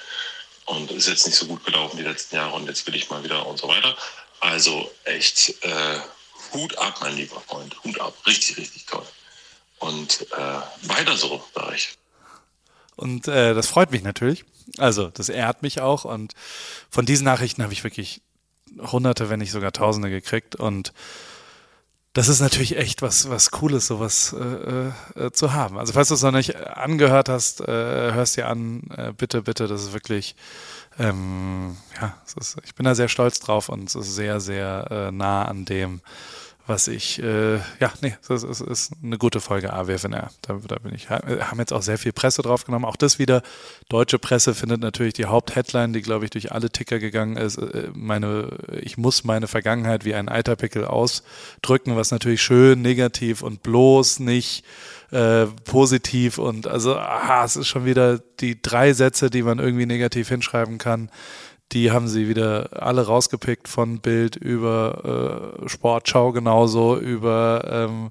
und 0.65 0.91
ist 0.91 1.09
jetzt 1.09 1.27
nicht 1.27 1.37
so 1.39 1.47
gut 1.47 1.65
gelaufen 1.65 1.97
die 1.97 2.03
letzten 2.03 2.37
Jahre 2.37 2.55
und 2.55 2.67
jetzt 2.67 2.87
will 2.87 2.95
ich 2.95 3.11
mal 3.11 3.23
wieder 3.23 3.47
und 3.47 3.59
so 3.59 3.69
weiter. 3.69 3.97
Also 4.41 4.93
echt 5.05 5.63
äh, 5.65 6.01
Hut 6.53 6.77
ab, 6.79 6.99
mein 7.01 7.17
lieber 7.17 7.41
Freund, 7.41 7.77
Hut 7.85 8.01
ab, 8.01 8.15
richtig, 8.27 8.57
richtig 8.57 8.87
toll. 8.87 9.07
Und 9.83 10.27
äh, 10.33 10.89
weiter 10.89 11.17
so, 11.17 11.43
sage 11.55 11.75
ich. 11.75 11.99
Und 12.95 13.27
äh, 13.27 13.53
das 13.53 13.67
freut 13.67 13.91
mich 13.91 14.05
natürlich. 14.05 14.45
Also, 14.79 15.09
das 15.09 15.29
ehrt 15.29 15.63
mich 15.63 15.81
auch. 15.81 16.05
Und 16.05 16.35
von 16.89 17.05
diesen 17.05 17.25
Nachrichten 17.25 17.65
habe 17.65 17.73
ich 17.73 17.83
wirklich 17.83 18.23
hunderte, 18.79 19.29
wenn 19.29 19.41
nicht 19.41 19.51
sogar 19.51 19.73
tausende 19.73 20.09
gekriegt. 20.09 20.55
Und 20.55 20.93
das 22.13 22.29
ist 22.29 22.41
natürlich 22.41 22.77
echt 22.77 23.03
was, 23.03 23.29
was 23.29 23.51
Cooles, 23.51 23.89
sowas 23.89 24.33
äh, 24.39 24.93
äh, 25.21 25.33
zu 25.33 25.53
haben. 25.53 25.79
Also, 25.79 25.95
falls 25.95 26.09
du 26.09 26.15
es 26.15 26.23
noch 26.23 26.31
nicht 26.31 26.55
angehört 26.55 27.29
hast, 27.29 27.61
äh, 27.63 27.67
hörst 28.13 28.37
dir 28.37 28.47
an, 28.47 28.85
äh, 28.97 29.13
bitte, 29.17 29.43
bitte, 29.43 29.67
das 29.67 29.83
ist 29.83 29.93
wirklich, 29.95 30.37
ähm, 31.01 31.77
ja, 32.01 32.15
ist, 32.39 32.57
ich 32.65 32.77
bin 32.77 32.85
da 32.85 32.95
sehr 32.95 33.09
stolz 33.09 33.41
drauf 33.41 33.69
und 33.69 33.89
es 33.89 33.97
ist 33.97 34.15
sehr, 34.15 34.39
sehr 34.39 34.87
äh, 34.91 35.11
nah 35.11 35.45
an 35.47 35.65
dem, 35.65 36.03
was 36.73 36.89
ich, 36.89 37.23
äh, 37.23 37.57
ja, 37.57 37.93
nee, 38.01 38.17
das 38.27 38.43
ist, 38.43 38.63
ist 38.63 38.93
eine 39.03 39.19
gute 39.19 39.43
Folge 39.43 39.75
AWFNR. 39.75 40.31
Da, 40.41 40.59
da 40.67 40.77
bin 40.77 40.95
ich, 40.95 41.11
haben 41.11 41.59
jetzt 41.59 41.73
auch 41.73 41.83
sehr 41.83 41.99
viel 41.99 42.15
Presse 42.15 42.41
drauf 42.41 42.65
genommen. 42.65 42.87
Auch 42.87 42.97
das 42.97 43.19
wieder, 43.19 43.43
deutsche 43.91 44.19
Presse 44.19 44.55
findet 44.55 44.81
natürlich 44.81 45.13
die 45.13 45.27
Hauptheadline, 45.27 45.93
die, 45.93 46.01
glaube 46.01 46.25
ich, 46.25 46.31
durch 46.31 46.51
alle 46.51 46.71
Ticker 46.71 46.99
gegangen 46.99 47.37
ist. 47.37 47.59
Äh, 47.59 47.91
meine, 47.93 48.57
ich 48.81 48.97
muss 48.97 49.23
meine 49.23 49.49
Vergangenheit 49.49 50.07
wie 50.07 50.15
ein 50.15 50.31
Eiterpickel 50.31 50.87
ausdrücken, 50.87 51.95
was 51.95 52.11
natürlich 52.11 52.43
schön 52.43 52.81
negativ 52.81 53.43
und 53.43 53.63
bloß 53.63 54.21
nicht 54.21 54.65
äh, 55.11 55.45
positiv 55.65 56.39
und 56.39 56.67
also, 56.67 56.97
aha, 56.97 57.45
es 57.45 57.57
ist 57.57 57.69
schon 57.69 57.85
wieder 57.85 58.19
die 58.41 58.63
drei 58.63 58.95
Sätze, 58.95 59.29
die 59.29 59.43
man 59.43 59.59
irgendwie 59.59 59.85
negativ 59.85 60.31
hinschreiben 60.31 60.79
kann 60.79 61.11
die 61.71 61.91
haben 61.91 62.09
sie 62.09 62.29
wieder 62.29 62.83
alle 62.83 63.07
rausgepickt 63.07 63.69
von 63.69 64.01
Bild 64.01 64.37
über 64.37 65.55
äh, 65.63 65.69
Sportschau 65.69 66.33
genauso, 66.33 66.99
über 66.99 67.65
ähm, 67.71 68.11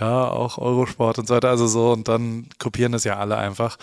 ja 0.00 0.28
auch 0.28 0.58
Eurosport 0.58 1.18
und 1.18 1.28
so 1.28 1.34
weiter, 1.34 1.50
also 1.50 1.66
so 1.66 1.92
und 1.92 2.08
dann 2.08 2.48
kopieren 2.58 2.92
das 2.92 3.04
ja 3.04 3.16
alle 3.16 3.36
einfach. 3.36 3.76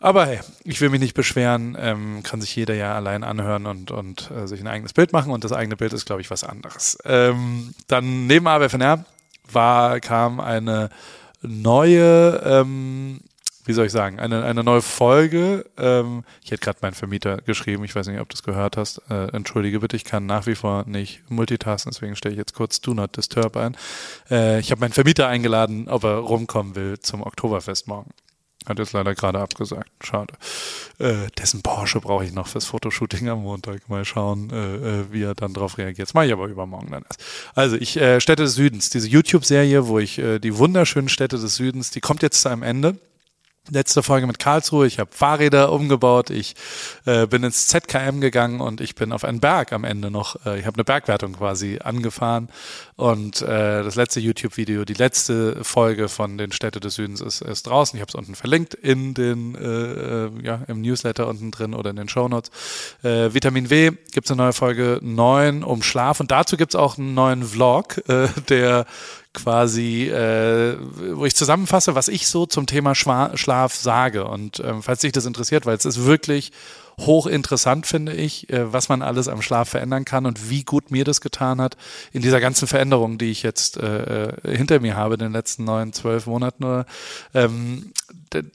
Aber 0.00 0.26
hey, 0.26 0.40
ich 0.64 0.80
will 0.80 0.90
mich 0.90 1.00
nicht 1.00 1.14
beschweren, 1.14 1.76
ähm, 1.80 2.22
kann 2.22 2.40
sich 2.40 2.54
jeder 2.54 2.74
ja 2.74 2.94
allein 2.94 3.24
anhören 3.24 3.64
und, 3.66 3.90
und 3.90 4.30
äh, 4.30 4.46
sich 4.46 4.60
ein 4.60 4.66
eigenes 4.66 4.92
Bild 4.92 5.12
machen 5.12 5.32
und 5.32 5.44
das 5.44 5.52
eigene 5.52 5.76
Bild 5.76 5.92
ist, 5.92 6.04
glaube 6.04 6.20
ich, 6.20 6.30
was 6.30 6.44
anderes. 6.44 6.98
Ähm, 7.04 7.74
dann 7.86 8.26
neben 8.26 8.46
AWFNR 8.46 9.04
war, 9.50 10.00
kam 10.00 10.40
eine 10.40 10.90
neue 11.40 12.42
ähm, 12.44 13.20
wie 13.64 13.72
soll 13.72 13.86
ich 13.86 13.92
sagen, 13.92 14.20
eine, 14.20 14.44
eine 14.44 14.62
neue 14.62 14.82
Folge. 14.82 15.64
Ähm, 15.78 16.24
ich 16.42 16.50
hätte 16.50 16.62
gerade 16.62 16.78
meinen 16.82 16.94
Vermieter 16.94 17.38
geschrieben, 17.38 17.84
ich 17.84 17.94
weiß 17.94 18.06
nicht, 18.06 18.20
ob 18.20 18.28
du 18.28 18.34
es 18.34 18.42
gehört 18.42 18.76
hast. 18.76 19.00
Äh, 19.10 19.28
entschuldige 19.34 19.80
bitte, 19.80 19.96
ich 19.96 20.04
kann 20.04 20.26
nach 20.26 20.46
wie 20.46 20.54
vor 20.54 20.84
nicht 20.86 21.22
multitasken, 21.30 21.90
deswegen 21.92 22.16
stelle 22.16 22.34
ich 22.34 22.38
jetzt 22.38 22.54
kurz 22.54 22.80
Do 22.80 22.94
Not 22.94 23.16
Disturb 23.16 23.56
ein. 23.56 23.76
Äh, 24.30 24.60
ich 24.60 24.70
habe 24.70 24.80
meinen 24.80 24.92
Vermieter 24.92 25.28
eingeladen, 25.28 25.88
ob 25.88 26.04
er 26.04 26.16
rumkommen 26.18 26.76
will 26.76 26.98
zum 26.98 27.22
Oktoberfest 27.22 27.88
morgen. 27.88 28.10
Hat 28.66 28.78
jetzt 28.78 28.92
leider 28.94 29.14
gerade 29.14 29.40
abgesagt. 29.40 29.90
Schade. 30.02 30.32
Äh, 30.98 31.28
dessen 31.38 31.60
Porsche 31.60 32.00
brauche 32.00 32.24
ich 32.24 32.32
noch 32.32 32.48
fürs 32.48 32.64
Fotoshooting 32.64 33.28
am 33.28 33.42
Montag. 33.42 33.90
Mal 33.90 34.06
schauen, 34.06 34.48
äh, 34.50 34.76
äh 35.00 35.04
wie 35.10 35.22
er 35.22 35.34
dann 35.34 35.52
darauf 35.52 35.76
reagiert. 35.76 36.08
Das 36.08 36.14
mache 36.14 36.26
ich 36.26 36.32
aber 36.32 36.46
übermorgen 36.46 36.90
dann 36.90 37.02
erst. 37.02 37.22
Also 37.54 37.76
ich, 37.76 37.98
äh, 37.98 38.20
Städte 38.20 38.44
des 38.44 38.54
Südens, 38.54 38.88
diese 38.88 39.06
YouTube-Serie, 39.06 39.86
wo 39.86 39.98
ich 39.98 40.18
äh, 40.18 40.38
die 40.38 40.56
wunderschönen 40.56 41.10
Städte 41.10 41.38
des 41.38 41.56
Südens, 41.56 41.90
die 41.90 42.00
kommt 42.00 42.22
jetzt 42.22 42.40
zu 42.40 42.48
einem 42.48 42.62
Ende 42.62 42.96
letzte 43.70 44.02
Folge 44.02 44.26
mit 44.26 44.38
Karlsruhe. 44.38 44.86
Ich 44.86 44.98
habe 44.98 45.10
Fahrräder 45.12 45.72
umgebaut, 45.72 46.30
ich 46.30 46.54
äh, 47.06 47.26
bin 47.26 47.42
ins 47.44 47.66
ZKM 47.68 48.20
gegangen 48.20 48.60
und 48.60 48.80
ich 48.80 48.94
bin 48.94 49.12
auf 49.12 49.24
einen 49.24 49.40
Berg 49.40 49.72
am 49.72 49.84
Ende 49.84 50.10
noch. 50.10 50.44
Äh, 50.44 50.58
ich 50.60 50.66
habe 50.66 50.76
eine 50.76 50.84
Bergwertung 50.84 51.34
quasi 51.34 51.78
angefahren 51.82 52.48
und 52.96 53.42
äh, 53.42 53.82
das 53.82 53.94
letzte 53.94 54.20
YouTube-Video, 54.20 54.84
die 54.84 54.94
letzte 54.94 55.64
Folge 55.64 56.08
von 56.08 56.36
den 56.36 56.52
Städte 56.52 56.80
des 56.80 56.96
Südens 56.96 57.20
ist, 57.20 57.40
ist 57.40 57.66
draußen. 57.66 57.96
Ich 57.96 58.02
habe 58.02 58.10
es 58.10 58.14
unten 58.14 58.34
verlinkt 58.34 58.74
in 58.74 59.14
den 59.14 59.54
äh, 59.54 60.24
äh, 60.24 60.30
ja 60.42 60.60
im 60.68 60.80
Newsletter 60.82 61.26
unten 61.26 61.50
drin 61.50 61.74
oder 61.74 61.90
in 61.90 61.96
den 61.96 62.08
Shownotes. 62.08 62.50
Äh, 63.02 63.32
Vitamin 63.32 63.70
W 63.70 63.92
gibt's 64.12 64.30
eine 64.30 64.42
neue 64.42 64.52
Folge 64.52 64.98
9 65.02 65.62
um 65.62 65.82
Schlaf 65.82 66.20
und 66.20 66.30
dazu 66.30 66.56
gibt's 66.56 66.74
auch 66.74 66.98
einen 66.98 67.14
neuen 67.14 67.42
Vlog, 67.42 67.98
äh, 68.08 68.28
der 68.48 68.86
quasi, 69.34 70.08
äh, 70.08 70.78
wo 71.12 71.26
ich 71.26 71.34
zusammenfasse, 71.34 71.94
was 71.94 72.08
ich 72.08 72.26
so 72.26 72.46
zum 72.46 72.66
Thema 72.66 72.94
Schwa 72.94 73.36
Schlaf 73.36 73.74
sage. 73.74 74.24
Und 74.24 74.60
ähm, 74.60 74.82
falls 74.82 75.00
dich 75.00 75.12
das 75.12 75.26
interessiert, 75.26 75.66
weil 75.66 75.76
es 75.76 75.84
ist 75.84 76.04
wirklich 76.04 76.52
hochinteressant, 76.98 77.86
finde 77.86 78.12
ich, 78.12 78.50
äh, 78.50 78.72
was 78.72 78.88
man 78.88 79.02
alles 79.02 79.28
am 79.28 79.42
Schlaf 79.42 79.70
verändern 79.70 80.04
kann 80.04 80.26
und 80.26 80.50
wie 80.50 80.64
gut 80.64 80.90
mir 80.90 81.04
das 81.04 81.20
getan 81.20 81.60
hat 81.60 81.76
in 82.12 82.22
dieser 82.22 82.40
ganzen 82.40 82.66
Veränderung, 82.66 83.18
die 83.18 83.30
ich 83.30 83.42
jetzt 83.42 83.76
äh, 83.76 84.26
äh 84.26 84.56
hinter 84.56 84.80
mir 84.80 84.96
habe 84.96 85.14
in 85.14 85.20
den 85.20 85.32
letzten 85.32 85.64
neun, 85.64 85.92
zwölf 85.92 86.26
Monaten. 86.26 86.84
Ähm, 87.34 87.92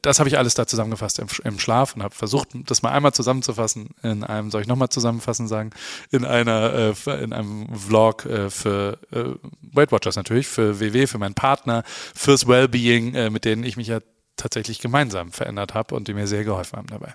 das 0.01 0.19
habe 0.19 0.29
ich 0.29 0.38
alles 0.38 0.53
da 0.53 0.67
zusammengefasst 0.67 1.19
im, 1.19 1.27
im 1.43 1.60
Schlaf 1.60 1.96
und 1.96 2.03
habe 2.03 2.15
versucht, 2.15 2.50
das 2.65 2.81
mal 2.81 2.91
einmal 2.91 3.13
zusammenzufassen 3.13 3.89
in 4.03 4.24
einem, 4.24 4.51
soll 4.51 4.62
ich 4.62 4.67
nochmal 4.67 4.89
zusammenfassen 4.89 5.48
sagen, 5.48 5.72
in 6.12 6.25
einer, 6.25 6.93
äh, 7.08 7.24
in 7.24 7.34
einem 7.34 7.67
Vlog 7.75 8.25
äh, 8.25 8.50
für 8.50 8.98
äh, 9.12 9.36
Weight 9.62 9.91
Watchers 9.91 10.15
natürlich, 10.15 10.48
für 10.48 10.79
WW, 10.79 11.08
für 11.08 11.17
meinen 11.17 11.36
Partner, 11.36 11.84
fürs 12.15 12.48
Wellbeing, 12.48 13.15
äh, 13.15 13.29
mit 13.29 13.46
denen 13.46 13.63
ich 13.63 13.77
mich 13.77 13.88
ja 13.88 14.00
tatsächlich 14.39 14.79
gemeinsam 14.79 15.31
verändert 15.31 15.74
habe 15.74 15.96
und 15.96 16.08
die 16.08 16.13
mir 16.13 16.27
sehr 16.27 16.43
geholfen 16.43 16.77
haben 16.77 16.88
dabei. 16.88 17.13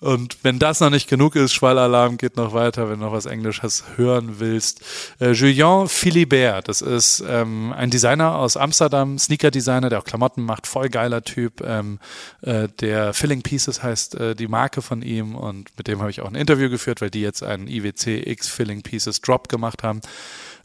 Und 0.00 0.38
wenn 0.42 0.58
das 0.58 0.80
noch 0.80 0.90
nicht 0.90 1.08
genug 1.08 1.36
ist, 1.36 1.52
Schwallalarm 1.52 2.16
geht 2.16 2.36
noch 2.36 2.52
weiter, 2.52 2.90
wenn 2.90 2.98
du 2.98 3.06
noch 3.06 3.12
was 3.12 3.26
Englisches 3.26 3.84
hören 3.96 4.36
willst. 4.38 4.80
Äh, 5.20 5.32
Julien 5.32 5.88
Philibert, 5.88 6.68
das 6.68 6.80
ist 6.80 7.22
ähm, 7.28 7.72
ein 7.72 7.90
Designer 7.90 8.36
aus 8.36 8.56
Amsterdam, 8.56 9.18
Sneaker-Designer, 9.18 9.90
der 9.90 10.00
auch 10.00 10.04
Klamotten 10.04 10.42
macht, 10.42 10.66
voll 10.66 10.88
geiler 10.88 11.22
Typ. 11.22 11.60
Ähm, 11.60 11.98
äh, 12.42 12.68
der 12.80 13.14
Filling 13.14 13.42
Pieces 13.42 13.82
heißt 13.82 14.14
äh, 14.16 14.34
die 14.34 14.48
Marke 14.48 14.82
von 14.82 15.02
ihm 15.02 15.34
und 15.34 15.70
mit 15.76 15.86
dem 15.86 16.00
habe 16.00 16.10
ich 16.10 16.20
auch 16.20 16.28
ein 16.28 16.34
Interview 16.34 16.70
geführt, 16.70 17.00
weil 17.00 17.10
die 17.10 17.20
jetzt 17.20 17.42
einen 17.42 17.68
IWC 17.68 18.26
X 18.26 18.48
Filling 18.48 18.82
Pieces 18.82 19.20
Drop 19.20 19.48
gemacht 19.48 19.82
haben 19.82 20.00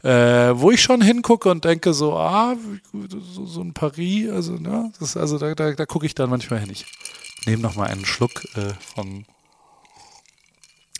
äh, 0.02 0.52
wo 0.54 0.70
ich 0.70 0.82
schon 0.82 1.02
hingucke 1.02 1.50
und 1.50 1.64
denke 1.64 1.92
so, 1.92 2.16
ah, 2.16 2.56
so, 3.08 3.46
so 3.46 3.60
ein 3.60 3.74
Paris, 3.74 4.30
also, 4.30 4.54
ne, 4.54 4.92
das, 4.98 5.16
also 5.16 5.38
da, 5.38 5.54
da, 5.54 5.72
da 5.72 5.86
gucke 5.86 6.06
ich 6.06 6.14
dann 6.14 6.30
manchmal 6.30 6.60
hin. 6.60 6.70
Ich 6.70 6.86
nehme 7.46 7.62
noch 7.62 7.76
mal 7.76 7.88
einen 7.88 8.06
Schluck 8.06 8.44
äh, 8.56 8.72
von 8.94 9.26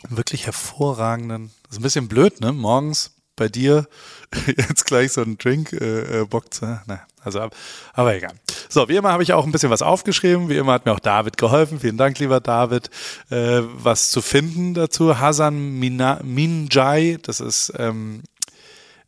wirklich 0.09 0.45
hervorragenden, 0.45 1.51
das 1.63 1.73
ist 1.73 1.79
ein 1.79 1.83
bisschen 1.83 2.07
blöd, 2.07 2.41
ne, 2.41 2.51
morgens 2.51 3.15
bei 3.35 3.49
dir 3.49 3.87
jetzt 4.45 4.85
gleich 4.85 5.13
so 5.13 5.21
einen 5.21 5.37
Drink 5.37 5.73
äh, 5.73 6.21
äh, 6.21 6.25
Bock 6.25 6.53
zu, 6.53 6.79
na, 6.85 7.01
also, 7.23 7.49
aber 7.93 8.15
egal. 8.15 8.33
So, 8.67 8.87
wie 8.87 8.95
immer 8.95 9.11
habe 9.11 9.21
ich 9.21 9.33
auch 9.33 9.45
ein 9.45 9.51
bisschen 9.51 9.69
was 9.69 9.81
aufgeschrieben. 9.81 10.49
Wie 10.49 10.57
immer 10.57 10.73
hat 10.73 10.85
mir 10.85 10.93
auch 10.93 10.99
David 10.99 11.37
geholfen. 11.37 11.79
Vielen 11.79 11.97
Dank, 11.97 12.17
lieber 12.17 12.39
David. 12.39 12.89
Äh, 13.29 13.61
was 13.73 14.09
zu 14.09 14.21
finden 14.21 14.73
dazu. 14.73 15.19
Hasan 15.19 15.77
Mina, 15.77 16.19
Minjai, 16.23 17.19
das 17.21 17.39
ist 17.41 17.73
ähm, 17.77 18.23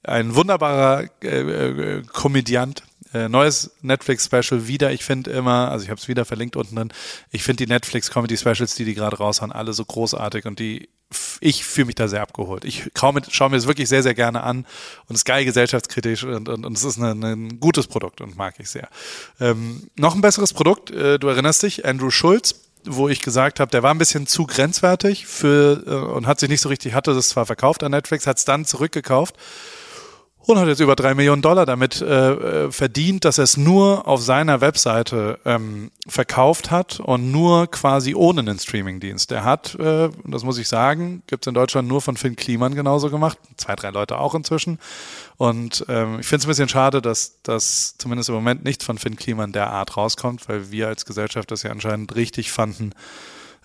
ein 0.04 0.36
wunderbarer 0.36 1.06
äh, 1.24 1.98
äh, 1.98 2.04
Komödiant. 2.04 2.84
Äh, 3.14 3.30
neues 3.30 3.72
Netflix-Special 3.82 4.68
wieder. 4.68 4.92
Ich 4.92 5.04
finde 5.04 5.30
immer, 5.30 5.70
also 5.72 5.84
ich 5.84 5.92
habe 5.92 6.02
es 6.02 6.08
wieder 6.08 6.26
verlinkt 6.26 6.56
unten 6.56 6.76
drin. 6.76 6.94
Ich 7.30 7.44
finde 7.44 7.66
die 7.66 7.72
Netflix-Comedy-Specials, 7.72 8.74
die 8.74 8.86
die 8.86 8.96
gerade 8.96 9.18
raushauen, 9.18 9.52
alle 9.52 9.74
so 9.74 9.86
großartig 9.86 10.46
und 10.46 10.58
die 10.58 10.90
ich 11.42 11.64
fühle 11.64 11.86
mich 11.86 11.96
da 11.96 12.08
sehr 12.08 12.22
abgeholt. 12.22 12.66
Ich 12.66 12.90
schaue 12.96 13.14
mir 13.14 13.58
das 13.58 13.68
wirklich 13.68 13.88
sehr, 13.88 14.02
sehr 14.02 14.16
gerne 14.16 14.42
an 14.42 14.66
und 15.08 15.16
es 15.16 15.18
ist 15.18 15.26
geil 15.26 15.46
gesellschaftskritisch 15.46 16.24
und, 16.24 16.50
und, 16.50 16.66
und 16.66 16.78
es 16.78 16.84
ist 16.84 16.98
eine, 17.00 17.34
ein 17.34 17.60
gutes 17.60 17.88
Produkt 17.88 18.22
und 18.22 18.36
mag 18.36 18.56
ich 18.58 18.70
sehr. 18.70 18.90
Ähm, 19.40 19.90
noch 19.96 20.16
ein 20.16 20.22
besseres 20.22 20.54
Produkt, 20.54 20.92
äh, 20.92 21.20
du 21.20 21.28
erinnerst 21.28 21.64
dich, 21.64 21.86
Andrew 21.86 22.10
Schulz, 22.10 22.56
wo 22.86 23.10
ich 23.10 23.22
gesagt 23.22 23.60
habe, 23.60 23.72
der 23.72 23.84
war 23.84 23.94
ein 23.94 23.98
bisschen 23.98 24.28
zu 24.28 24.46
grenzwertig 24.46 25.28
für 25.28 25.84
äh, 25.86 25.92
und 25.92 26.28
hat 26.28 26.40
sich 26.40 26.50
nicht 26.50 26.62
so 26.62 26.70
richtig, 26.70 26.94
hatte 26.94 27.14
das 27.14 27.30
zwar 27.30 27.46
verkauft 27.46 27.84
an 27.84 27.92
Netflix, 27.92 28.28
hat 28.28 28.38
es 28.38 28.46
dann 28.46 28.66
zurückgekauft 28.66 29.36
und 30.46 30.60
hat 30.60 30.68
jetzt 30.68 30.82
über 30.82 30.96
drei 30.96 31.14
Millionen 31.14 31.42
Dollar 31.42 31.66
damit 31.66 32.02
äh, 32.02 32.32
äh, 32.66 32.72
verdient, 32.72 33.24
dass 33.24 33.38
er 33.38 33.46
es 33.46 33.56
nur 33.56 34.08
auf 34.08 34.22
seiner 34.22 34.60
Webseite 34.62 35.40
ähm, 35.46 35.92
verkauft 36.08 36.70
hat 36.70 37.00
und 37.00 37.32
nur 37.32 37.68
quasi 37.68 38.14
ohne 38.14 38.42
einen 38.42 38.60
Streamingdienst. 38.60 39.32
Er 39.32 39.46
hat, 39.46 39.76
äh, 39.76 40.10
das 40.26 40.44
muss 40.44 40.58
ich 40.58 40.68
sagen, 40.68 41.24
gibt 41.28 41.46
es 41.46 41.48
in 41.48 41.54
Deutschland 41.54 41.88
nur 41.88 42.02
von 42.02 42.18
Finn 42.18 42.36
Kliman 42.36 42.76
genauso 42.76 43.10
gemacht, 43.10 43.38
zwei, 43.56 43.76
drei 43.76 43.90
Leute 43.92 44.18
auch 44.18 44.36
inzwischen. 44.36 44.80
Und 45.38 45.86
ähm, 45.88 46.20
ich 46.20 46.28
finde 46.28 46.42
es 46.42 46.46
ein 46.46 46.50
bisschen 46.50 46.70
schade, 46.70 47.02
dass 47.02 47.42
das 47.44 47.96
zumindest 47.98 48.30
im 48.30 48.36
Moment 48.36 48.66
nichts 48.66 48.84
von 48.84 48.98
Finn 48.98 49.16
Kliman 49.16 49.54
der 49.54 49.70
Art 49.70 49.96
rauskommt, 49.96 50.50
weil 50.50 50.72
wir 50.72 50.90
als 50.90 51.06
Gesellschaft 51.06 51.52
das 51.52 51.64
ja 51.64 51.72
anscheinend 51.72 52.16
richtig 52.16 52.52
fanden, 52.52 52.92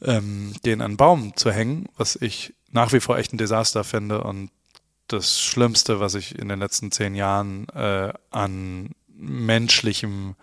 ähm, 0.00 0.52
den 0.64 0.80
an 0.80 0.96
Baum 0.96 1.34
zu 1.34 1.50
hängen, 1.50 1.88
was 1.96 2.14
ich 2.14 2.54
nach 2.70 2.92
wie 2.92 3.00
vor 3.00 3.18
echt 3.18 3.32
ein 3.32 3.38
Desaster 3.38 3.82
finde 3.82 4.22
und 4.22 4.50
das 5.08 5.40
Schlimmste, 5.40 6.00
was 6.00 6.14
ich 6.14 6.38
in 6.38 6.48
den 6.48 6.58
letzten 6.58 6.92
zehn 6.92 7.14
Jahren 7.14 7.68
äh, 7.70 8.12
an 8.30 8.90
menschlichem 9.16 10.36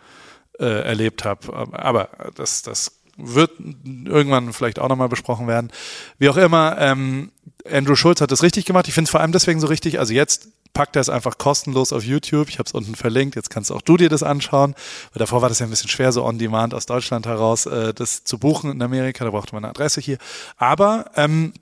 äh, 0.60 0.84
erlebt 0.84 1.24
habe. 1.24 1.72
Aber 1.72 2.10
das, 2.36 2.62
das 2.62 3.00
wird 3.18 3.52
irgendwann 3.60 4.52
vielleicht 4.54 4.80
auch 4.80 4.90
nochmal 4.90 5.10
besprochen 5.10 5.48
werden. 5.48 5.72
Wie 6.18 6.30
auch 6.30 6.38
immer, 6.38 6.78
ähm, 6.80 7.32
Andrew 7.70 7.96
Schulz 7.96 8.22
hat 8.22 8.32
das 8.32 8.44
richtig 8.44 8.66
gemacht. 8.66 8.88
Ich 8.88 8.94
finde 8.94 9.08
es 9.08 9.12
vor 9.12 9.22
allem 9.22 9.32
deswegen 9.32 9.60
so 9.60 9.68
richtig. 9.68 10.00
Also 10.00 10.14
jetzt 10.14 10.50
packt 10.74 10.98
er 10.98 11.02
es 11.02 11.10
einfach 11.10 11.38
kostenlos 11.38 11.94
auf 11.94 12.04
YouTube. 12.04 12.50
Ich 12.50 12.60
habe 12.60 12.68
es 12.68 12.74
unten 12.74 12.96
verlinkt. 12.96 13.36
Jetzt 13.36 13.50
kannst 13.50 13.72
auch 13.72 13.82
du 13.82 13.96
dir 13.96 14.10
das 14.10 14.24
anschauen. 14.24 14.76
Weil 15.14 15.20
davor 15.20 15.42
war 15.42 15.50
das 15.50 15.60
ja 15.60 15.66
ein 15.66 15.70
bisschen 15.70 15.90
schwer, 15.90 16.12
so 16.12 16.26
on 16.26 16.38
demand 16.38 16.74
aus 16.74 16.86
Deutschland 16.86 17.26
heraus 17.26 17.66
äh, 17.66 17.94
das 17.94 18.26
zu 18.26 18.38
buchen 18.38 18.70
in 18.72 18.82
Amerika. 18.82 19.24
Da 19.24 19.32
brauchte 19.32 19.56
man 19.56 19.64
eine 19.64 19.72
Adresse 19.72 20.02
hier. 20.02 20.18
Aber 20.58 21.12
ähm, 21.16 21.54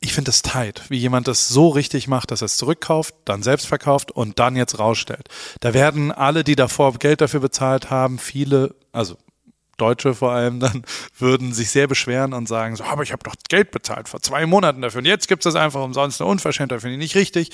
ich 0.00 0.12
finde 0.14 0.30
es 0.30 0.42
tight, 0.42 0.82
wie 0.88 0.96
jemand 0.96 1.28
das 1.28 1.48
so 1.48 1.68
richtig 1.68 2.08
macht, 2.08 2.30
dass 2.30 2.42
er 2.42 2.46
es 2.46 2.56
zurückkauft, 2.56 3.14
dann 3.24 3.42
selbst 3.42 3.66
verkauft 3.66 4.10
und 4.10 4.38
dann 4.38 4.56
jetzt 4.56 4.78
rausstellt. 4.78 5.28
Da 5.60 5.74
werden 5.74 6.10
alle, 6.12 6.44
die 6.44 6.56
davor 6.56 6.94
Geld 6.94 7.20
dafür 7.20 7.40
bezahlt 7.40 7.90
haben, 7.90 8.18
viele, 8.18 8.74
also 8.92 9.16
Deutsche 9.76 10.14
vor 10.14 10.32
allem 10.32 10.60
dann, 10.60 10.84
würden 11.18 11.52
sich 11.52 11.70
sehr 11.70 11.86
beschweren 11.86 12.32
und 12.32 12.48
sagen, 12.48 12.76
so, 12.76 12.84
aber 12.84 13.02
ich 13.02 13.12
habe 13.12 13.22
doch 13.24 13.34
Geld 13.48 13.70
bezahlt 13.70 14.08
vor 14.08 14.20
zwei 14.20 14.46
Monaten 14.46 14.80
dafür 14.80 15.00
und 15.00 15.06
jetzt 15.06 15.28
gibt 15.28 15.44
es 15.44 15.52
das 15.52 15.60
einfach 15.60 15.82
umsonst, 15.82 16.20
eine 16.20 16.30
Unverschämtheit 16.30 16.80
finde 16.80 16.94
ich 16.94 17.00
nicht 17.00 17.16
richtig. 17.16 17.50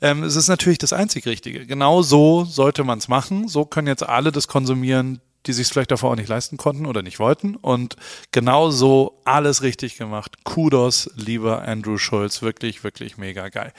Ähm, 0.00 0.24
es 0.24 0.36
ist 0.36 0.48
natürlich 0.48 0.78
das 0.78 0.92
einzig 0.92 1.26
Richtige. 1.26 1.66
Genau 1.66 2.02
so 2.02 2.44
sollte 2.44 2.84
man 2.84 2.98
es 2.98 3.08
machen. 3.08 3.48
So 3.48 3.64
können 3.64 3.88
jetzt 3.88 4.06
alle 4.06 4.32
das 4.32 4.48
konsumieren, 4.48 5.20
die 5.48 5.52
sich 5.52 5.66
vielleicht 5.66 5.90
davor 5.90 6.12
auch 6.12 6.16
nicht 6.16 6.28
leisten 6.28 6.56
konnten 6.56 6.86
oder 6.86 7.02
nicht 7.02 7.18
wollten. 7.18 7.56
Und 7.56 7.96
genau 8.30 8.70
so 8.70 9.20
alles 9.24 9.62
richtig 9.62 9.96
gemacht. 9.96 10.44
Kudos, 10.44 11.10
lieber 11.16 11.62
Andrew 11.62 11.98
Schulz. 11.98 12.42
Wirklich, 12.42 12.84
wirklich 12.84 13.16
mega 13.16 13.48
geil. 13.48 13.72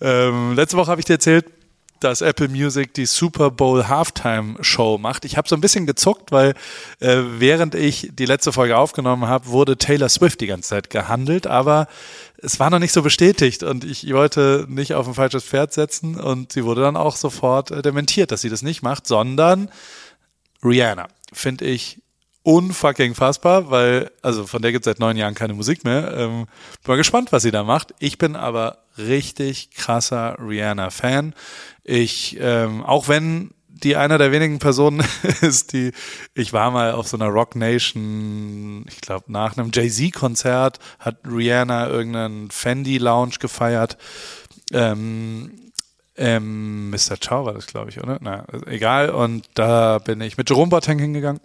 Ähm, 0.00 0.54
letzte 0.54 0.76
Woche 0.76 0.90
habe 0.90 1.00
ich 1.00 1.04
dir 1.04 1.14
erzählt, 1.14 1.46
dass 2.00 2.20
Apple 2.20 2.48
Music 2.48 2.94
die 2.94 3.06
Super 3.06 3.50
Bowl 3.50 3.88
Halftime 3.88 4.56
Show 4.60 4.98
macht. 4.98 5.24
Ich 5.24 5.36
habe 5.36 5.48
so 5.48 5.56
ein 5.56 5.60
bisschen 5.60 5.86
gezuckt, 5.86 6.30
weil 6.30 6.54
äh, 7.00 7.16
während 7.38 7.74
ich 7.74 8.10
die 8.12 8.26
letzte 8.26 8.52
Folge 8.52 8.76
aufgenommen 8.76 9.26
habe, 9.26 9.46
wurde 9.48 9.76
Taylor 9.76 10.08
Swift 10.08 10.40
die 10.40 10.46
ganze 10.46 10.68
Zeit 10.68 10.90
gehandelt, 10.90 11.46
aber 11.46 11.88
es 12.40 12.60
war 12.60 12.70
noch 12.70 12.78
nicht 12.78 12.92
so 12.92 13.02
bestätigt 13.02 13.64
und 13.64 13.84
ich 13.84 14.12
wollte 14.12 14.66
nicht 14.68 14.94
auf 14.94 15.08
ein 15.08 15.14
falsches 15.14 15.44
Pferd 15.44 15.72
setzen 15.72 16.20
und 16.20 16.52
sie 16.52 16.64
wurde 16.64 16.82
dann 16.82 16.96
auch 16.96 17.16
sofort 17.16 17.70
äh, 17.72 17.82
dementiert, 17.82 18.30
dass 18.30 18.42
sie 18.42 18.50
das 18.50 18.62
nicht 18.62 18.82
macht, 18.82 19.06
sondern 19.06 19.68
Rihanna 20.62 21.08
finde 21.32 21.64
ich 21.66 22.02
unfucking 22.42 23.14
fassbar, 23.14 23.70
weil, 23.70 24.10
also 24.22 24.46
von 24.46 24.62
der 24.62 24.72
gibt 24.72 24.86
es 24.86 24.90
seit 24.90 25.00
neun 25.00 25.16
Jahren 25.16 25.34
keine 25.34 25.54
Musik 25.54 25.84
mehr. 25.84 26.14
Ähm, 26.16 26.46
bin 26.82 26.92
mal 26.92 26.96
gespannt, 26.96 27.30
was 27.30 27.42
sie 27.42 27.50
da 27.50 27.62
macht. 27.62 27.94
Ich 27.98 28.16
bin 28.16 28.36
aber 28.36 28.78
richtig 28.96 29.70
krasser 29.72 30.36
Rihanna-Fan. 30.40 31.34
Ich, 31.84 32.38
ähm, 32.40 32.82
auch 32.84 33.08
wenn 33.08 33.50
die 33.68 33.96
einer 33.96 34.18
der 34.18 34.32
wenigen 34.32 34.58
Personen 34.58 35.04
ist, 35.42 35.72
die, 35.72 35.92
ich 36.34 36.52
war 36.52 36.70
mal 36.70 36.92
auf 36.92 37.06
so 37.06 37.16
einer 37.16 37.28
Rock 37.28 37.54
Nation, 37.54 38.84
ich 38.88 39.00
glaube 39.00 39.30
nach 39.30 39.56
einem 39.56 39.70
Jay-Z-Konzert 39.72 40.78
hat 40.98 41.18
Rihanna 41.26 41.88
irgendeinen 41.88 42.50
Fendi 42.50 42.98
Lounge 42.98 43.34
gefeiert. 43.38 43.98
Ähm, 44.72 45.67
ähm, 46.18 46.90
Mr. 46.90 47.16
Chow 47.16 47.46
war 47.46 47.54
das, 47.54 47.66
glaube 47.66 47.90
ich, 47.90 48.02
oder? 48.02 48.18
Na, 48.20 48.44
egal. 48.66 49.10
Und 49.10 49.46
da 49.54 49.98
bin 49.98 50.20
ich 50.20 50.36
mit 50.36 50.50
Jerome 50.50 50.70
Boateng 50.70 50.98
hingegangen. 50.98 51.40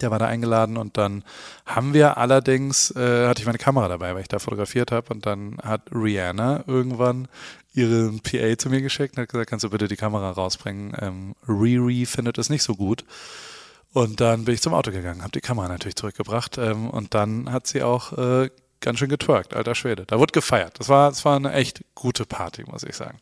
Der 0.00 0.10
war 0.10 0.18
da 0.18 0.26
eingeladen 0.26 0.78
und 0.78 0.96
dann 0.96 1.22
haben 1.66 1.92
wir 1.92 2.16
allerdings, 2.16 2.90
äh, 2.92 3.28
hatte 3.28 3.42
ich 3.42 3.46
meine 3.46 3.58
Kamera 3.58 3.88
dabei, 3.88 4.14
weil 4.14 4.22
ich 4.22 4.28
da 4.28 4.38
fotografiert 4.38 4.90
habe 4.90 5.12
und 5.12 5.26
dann 5.26 5.58
hat 5.62 5.82
Rihanna 5.92 6.64
irgendwann 6.66 7.28
ihren 7.74 8.20
PA 8.20 8.56
zu 8.56 8.70
mir 8.70 8.80
geschickt 8.80 9.16
und 9.16 9.22
hat 9.22 9.28
gesagt, 9.28 9.50
kannst 9.50 9.64
du 9.64 9.70
bitte 9.70 9.88
die 9.88 9.96
Kamera 9.96 10.30
rausbringen? 10.30 10.96
Ähm, 10.98 11.34
Riri 11.46 12.06
findet 12.06 12.38
es 12.38 12.48
nicht 12.48 12.62
so 12.62 12.74
gut. 12.74 13.04
Und 13.92 14.22
dann 14.22 14.46
bin 14.46 14.54
ich 14.54 14.62
zum 14.62 14.72
Auto 14.72 14.90
gegangen, 14.90 15.20
habe 15.20 15.32
die 15.32 15.42
Kamera 15.42 15.68
natürlich 15.68 15.96
zurückgebracht 15.96 16.56
ähm, 16.56 16.88
und 16.88 17.12
dann 17.12 17.52
hat 17.52 17.66
sie 17.66 17.82
auch 17.82 18.16
äh, 18.16 18.48
ganz 18.82 18.98
schön 18.98 19.08
getwerkt, 19.08 19.54
alter 19.54 19.74
Schwede. 19.74 20.04
Da 20.06 20.18
wurde 20.18 20.32
gefeiert. 20.32 20.78
Das 20.78 20.88
war, 20.88 21.08
das 21.08 21.24
war 21.24 21.36
eine 21.36 21.52
echt 21.52 21.82
gute 21.94 22.26
Party, 22.26 22.64
muss 22.66 22.82
ich 22.82 22.96
sagen. 22.96 23.18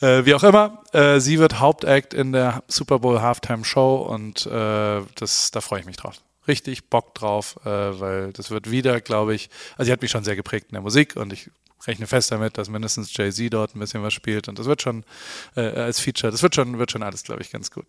Äh, 0.00 0.24
wie 0.24 0.34
auch 0.34 0.42
immer, 0.42 0.82
äh, 0.92 1.20
sie 1.20 1.38
wird 1.38 1.60
Hauptact 1.60 2.14
in 2.14 2.32
der 2.32 2.62
Super 2.68 2.98
Bowl 2.98 3.20
Halftime 3.20 3.64
Show 3.64 3.96
und 3.96 4.46
äh, 4.46 5.02
das, 5.14 5.50
da 5.50 5.60
freue 5.60 5.80
ich 5.80 5.86
mich 5.86 5.96
drauf. 5.96 6.16
Richtig 6.46 6.88
Bock 6.88 7.14
drauf, 7.14 7.56
äh, 7.64 7.68
weil 7.68 8.32
das 8.32 8.50
wird 8.50 8.70
wieder, 8.70 9.00
glaube 9.00 9.34
ich, 9.34 9.50
also 9.76 9.86
sie 9.86 9.92
hat 9.92 10.02
mich 10.02 10.10
schon 10.10 10.24
sehr 10.24 10.36
geprägt 10.36 10.66
in 10.70 10.74
der 10.74 10.82
Musik 10.82 11.16
und 11.16 11.32
ich 11.32 11.50
rechne 11.86 12.06
fest 12.06 12.32
damit, 12.32 12.58
dass 12.58 12.68
mindestens 12.68 13.16
Jay-Z 13.16 13.52
dort 13.52 13.74
ein 13.74 13.80
bisschen 13.80 14.02
was 14.02 14.14
spielt 14.14 14.48
und 14.48 14.58
das 14.58 14.66
wird 14.66 14.82
schon 14.82 15.04
äh, 15.56 15.60
als 15.60 16.00
Feature, 16.00 16.30
das 16.30 16.42
wird 16.42 16.54
schon, 16.54 16.78
wird 16.78 16.90
schon 16.90 17.02
alles, 17.02 17.22
glaube 17.22 17.42
ich, 17.42 17.50
ganz 17.50 17.70
gut. 17.70 17.86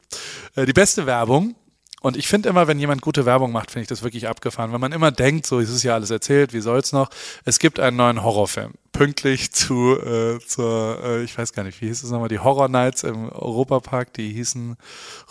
Äh, 0.55 0.65
die 0.65 0.73
beste 0.73 1.05
Werbung 1.05 1.55
und 2.01 2.15
ich 2.15 2.27
finde 2.27 2.49
immer, 2.49 2.67
wenn 2.67 2.79
jemand 2.79 3.01
gute 3.01 3.25
Werbung 3.25 3.51
macht, 3.51 3.71
finde 3.71 3.83
ich 3.83 3.89
das 3.89 4.03
wirklich 4.03 4.27
abgefahren. 4.27 4.71
Wenn 4.71 4.79
man 4.81 4.93
immer 4.93 5.11
denkt, 5.11 5.45
so 5.45 5.59
es 5.59 5.69
ist 5.69 5.83
ja 5.83 5.95
alles 5.95 6.09
erzählt, 6.09 6.53
wie 6.53 6.61
soll's 6.61 6.93
noch? 6.93 7.09
Es 7.43 7.59
gibt 7.59 7.79
einen 7.79 7.97
neuen 7.97 8.23
Horrorfilm. 8.23 8.73
Pünktlich 8.99 9.53
zu, 9.53 9.97
äh, 9.97 10.39
zur, 10.45 10.99
äh, 11.01 11.23
ich 11.23 11.37
weiß 11.37 11.53
gar 11.53 11.63
nicht, 11.63 11.79
wie 11.79 11.87
hieß 11.87 12.03
es 12.03 12.11
nochmal, 12.11 12.27
die 12.27 12.39
Horror 12.39 12.67
Nights 12.67 13.03
im 13.03 13.29
Europapark, 13.29 14.13
die 14.13 14.33
hießen 14.33 14.75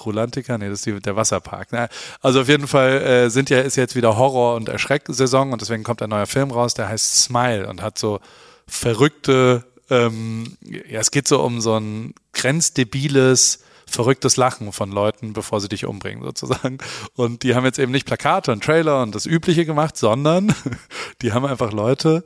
Rolantica, 0.06 0.56
nee, 0.56 0.70
das 0.70 0.78
ist 0.78 0.86
die, 0.86 0.98
der 0.98 1.16
Wasserpark. 1.16 1.70
Ne? 1.72 1.90
Also 2.22 2.40
auf 2.40 2.48
jeden 2.48 2.66
Fall 2.66 3.02
äh, 3.02 3.28
sind 3.28 3.50
ja, 3.50 3.60
ist 3.60 3.76
jetzt 3.76 3.94
wieder 3.94 4.16
Horror- 4.16 4.54
und 4.54 4.70
Erschrecksaison 4.70 5.52
und 5.52 5.60
deswegen 5.60 5.82
kommt 5.82 6.00
ein 6.00 6.08
neuer 6.08 6.26
Film 6.26 6.50
raus, 6.50 6.72
der 6.72 6.88
heißt 6.88 7.24
Smile 7.24 7.68
und 7.68 7.82
hat 7.82 7.98
so 7.98 8.20
verrückte, 8.66 9.66
ähm, 9.90 10.56
ja, 10.62 11.00
es 11.00 11.10
geht 11.10 11.28
so 11.28 11.42
um 11.42 11.60
so 11.60 11.78
ein 11.78 12.14
grenzdebiles, 12.32 13.64
verrücktes 13.86 14.38
Lachen 14.38 14.72
von 14.72 14.90
Leuten, 14.90 15.34
bevor 15.34 15.60
sie 15.60 15.68
dich 15.68 15.84
umbringen, 15.84 16.24
sozusagen. 16.24 16.78
Und 17.16 17.42
die 17.42 17.54
haben 17.54 17.66
jetzt 17.66 17.78
eben 17.78 17.92
nicht 17.92 18.06
Plakate 18.06 18.50
und 18.50 18.64
Trailer 18.64 19.02
und 19.02 19.14
das 19.14 19.26
Übliche 19.26 19.66
gemacht, 19.66 19.98
sondern 19.98 20.54
die 21.20 21.34
haben 21.34 21.44
einfach 21.44 21.70
Leute 21.70 22.24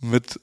mit 0.00 0.38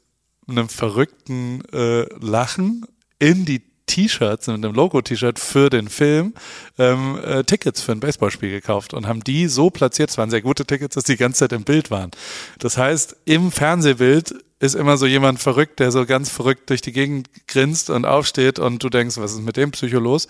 einem 0.47 0.69
verrückten 0.69 1.63
äh, 1.71 2.03
Lachen 2.19 2.85
in 3.19 3.45
die 3.45 3.61
T-Shirts, 3.91 4.47
mit 4.47 4.57
einem 4.57 4.73
Logo-T-Shirt 4.73 5.37
für 5.37 5.69
den 5.69 5.89
Film 5.89 6.33
ähm, 6.77 7.19
äh, 7.23 7.43
Tickets 7.43 7.81
für 7.81 7.91
ein 7.91 7.99
Baseballspiel 7.99 8.49
gekauft 8.49 8.93
und 8.93 9.05
haben 9.05 9.21
die 9.21 9.47
so 9.47 9.69
platziert, 9.69 10.09
es 10.09 10.17
waren 10.17 10.29
sehr 10.29 10.41
gute 10.41 10.65
Tickets, 10.65 10.95
dass 10.95 11.03
die 11.03 11.17
ganze 11.17 11.39
Zeit 11.39 11.51
im 11.51 11.63
Bild 11.63 11.91
waren. 11.91 12.11
Das 12.59 12.77
heißt, 12.77 13.17
im 13.25 13.51
Fernsehbild 13.51 14.33
ist 14.59 14.75
immer 14.75 14.97
so 14.97 15.05
jemand 15.05 15.41
verrückt, 15.41 15.79
der 15.79 15.91
so 15.91 16.05
ganz 16.05 16.29
verrückt 16.29 16.69
durch 16.69 16.81
die 16.81 16.93
Gegend 16.93 17.29
grinst 17.47 17.89
und 17.89 18.05
aufsteht 18.05 18.59
und 18.59 18.81
du 18.81 18.89
denkst, 18.89 19.17
was 19.17 19.33
ist 19.33 19.41
mit 19.41 19.57
dem 19.57 19.71
Psycho 19.71 19.99
los? 19.99 20.27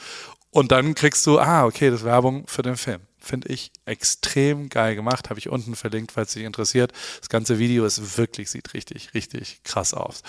Und 0.50 0.71
dann 0.71 0.95
kriegst 0.95 1.26
du, 1.28 1.39
ah, 1.39 1.65
okay, 1.65 1.91
das 1.91 2.00
ist 2.00 2.06
Werbung 2.06 2.47
für 2.47 2.62
den 2.62 2.78
Film. 2.78 3.02
Finde 3.22 3.50
ich 3.50 3.72
extrem 3.86 4.70
geil 4.70 4.96
gemacht. 4.96 5.30
Habe 5.30 5.40
ich 5.40 5.50
unten 5.50 5.76
verlinkt, 5.76 6.12
falls 6.12 6.34
dich 6.34 6.44
interessiert. 6.44 6.92
Das 7.20 7.30
ganze 7.30 7.60
Video 7.60 7.86
ist 7.86 8.18
wirklich, 8.18 8.50
sieht 8.50 8.74
richtig, 8.74 9.14
richtig 9.14 9.64
krass 9.64 9.94
aus. 9.94 10.24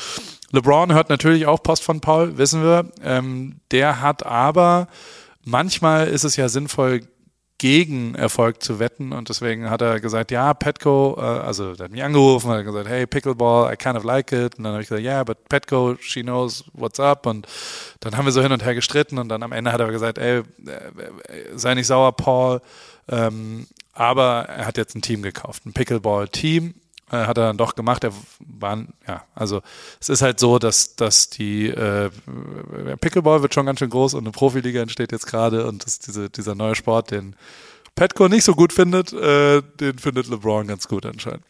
LeBron 0.51 0.93
hört 0.93 1.09
natürlich 1.09 1.47
auch 1.47 1.63
Post 1.63 1.83
von 1.83 2.01
Paul, 2.01 2.37
wissen 2.37 2.63
wir. 2.63 2.93
Ähm, 3.03 3.61
der 3.71 4.03
hat 4.03 4.25
aber, 4.27 4.89
manchmal 5.43 6.09
ist 6.09 6.25
es 6.25 6.37
ja 6.37 6.49
sinnvoll, 6.49 7.01
gegen 7.63 8.17
Erfolg 8.17 8.61
zu 8.61 8.81
wetten. 8.81 9.13
Und 9.13 9.29
deswegen 9.29 9.71
hat 9.71 9.83
er 9.83 10.01
gesagt, 10.01 10.33
ja, 10.33 10.53
Petco, 10.53 11.15
äh, 11.17 11.21
also 11.21 11.77
der 11.77 11.85
hat 11.85 11.93
mich 11.93 12.03
angerufen, 12.03 12.51
hat 12.51 12.65
gesagt, 12.65 12.89
hey, 12.89 13.07
Pickleball, 13.07 13.73
I 13.73 13.77
kind 13.77 13.97
of 13.97 14.03
like 14.03 14.33
it. 14.33 14.59
Und 14.59 14.65
dann 14.65 14.73
habe 14.73 14.83
ich 14.83 14.89
gesagt, 14.89 15.05
ja, 15.05 15.13
yeah, 15.13 15.23
but 15.23 15.49
Petco, 15.49 15.95
she 16.01 16.23
knows 16.23 16.65
what's 16.73 16.99
up. 16.99 17.25
Und 17.25 17.47
dann 18.01 18.17
haben 18.17 18.25
wir 18.25 18.33
so 18.33 18.43
hin 18.43 18.51
und 18.51 18.65
her 18.65 18.75
gestritten. 18.75 19.17
Und 19.17 19.29
dann 19.29 19.45
am 19.45 19.53
Ende 19.53 19.71
hat 19.71 19.79
er 19.79 19.93
gesagt, 19.93 20.19
ey, 20.19 20.39
äh, 20.39 20.43
sei 21.55 21.75
nicht 21.75 21.87
sauer, 21.87 22.11
Paul, 22.11 22.61
ähm, 23.09 23.69
aber 23.93 24.47
er 24.49 24.67
hat 24.67 24.77
jetzt 24.77 24.97
ein 24.97 25.03
Team 25.03 25.23
gekauft, 25.23 25.65
ein 25.65 25.73
Pickleball-Team 25.73 26.75
hat 27.13 27.39
er 27.39 27.47
dann 27.47 27.59
doch 27.59 27.75
gemacht. 27.75 28.05
Er 28.05 28.13
war, 28.41 28.85
ja, 29.07 29.25
also 29.35 29.63
es 30.01 30.09
ist 30.09 30.23
halt 30.23 30.41
so, 30.41 30.59
dass, 30.59 30.97
dass 30.97 31.31
die 31.31 31.69
äh, 31.69 32.11
Pickleball 33.01 33.43
wird 33.43 33.55
schon 33.55 33.67
ganz 33.67 33.79
schön 33.79 33.91
groß 33.91 34.15
und 34.15 34.25
eine 34.25 34.33
Profiliga 34.33 34.81
entsteht 34.81 35.13
jetzt 35.13 35.27
gerade 35.27 35.67
und 35.67 35.85
das, 35.85 35.99
diese, 35.99 36.31
dieser 36.31 36.55
neue 36.55 36.75
Sport, 36.75 37.11
den 37.11 37.37
Petco 37.95 38.29
nicht 38.29 38.45
so 38.45 38.55
gut 38.55 38.73
findet, 38.73 39.13
äh, 39.13 39.63
den 39.81 39.99
findet 39.99 40.29
LeBron 40.29 40.67
ganz 40.67 40.89
gut 40.89 41.07
anscheinend. 41.07 41.45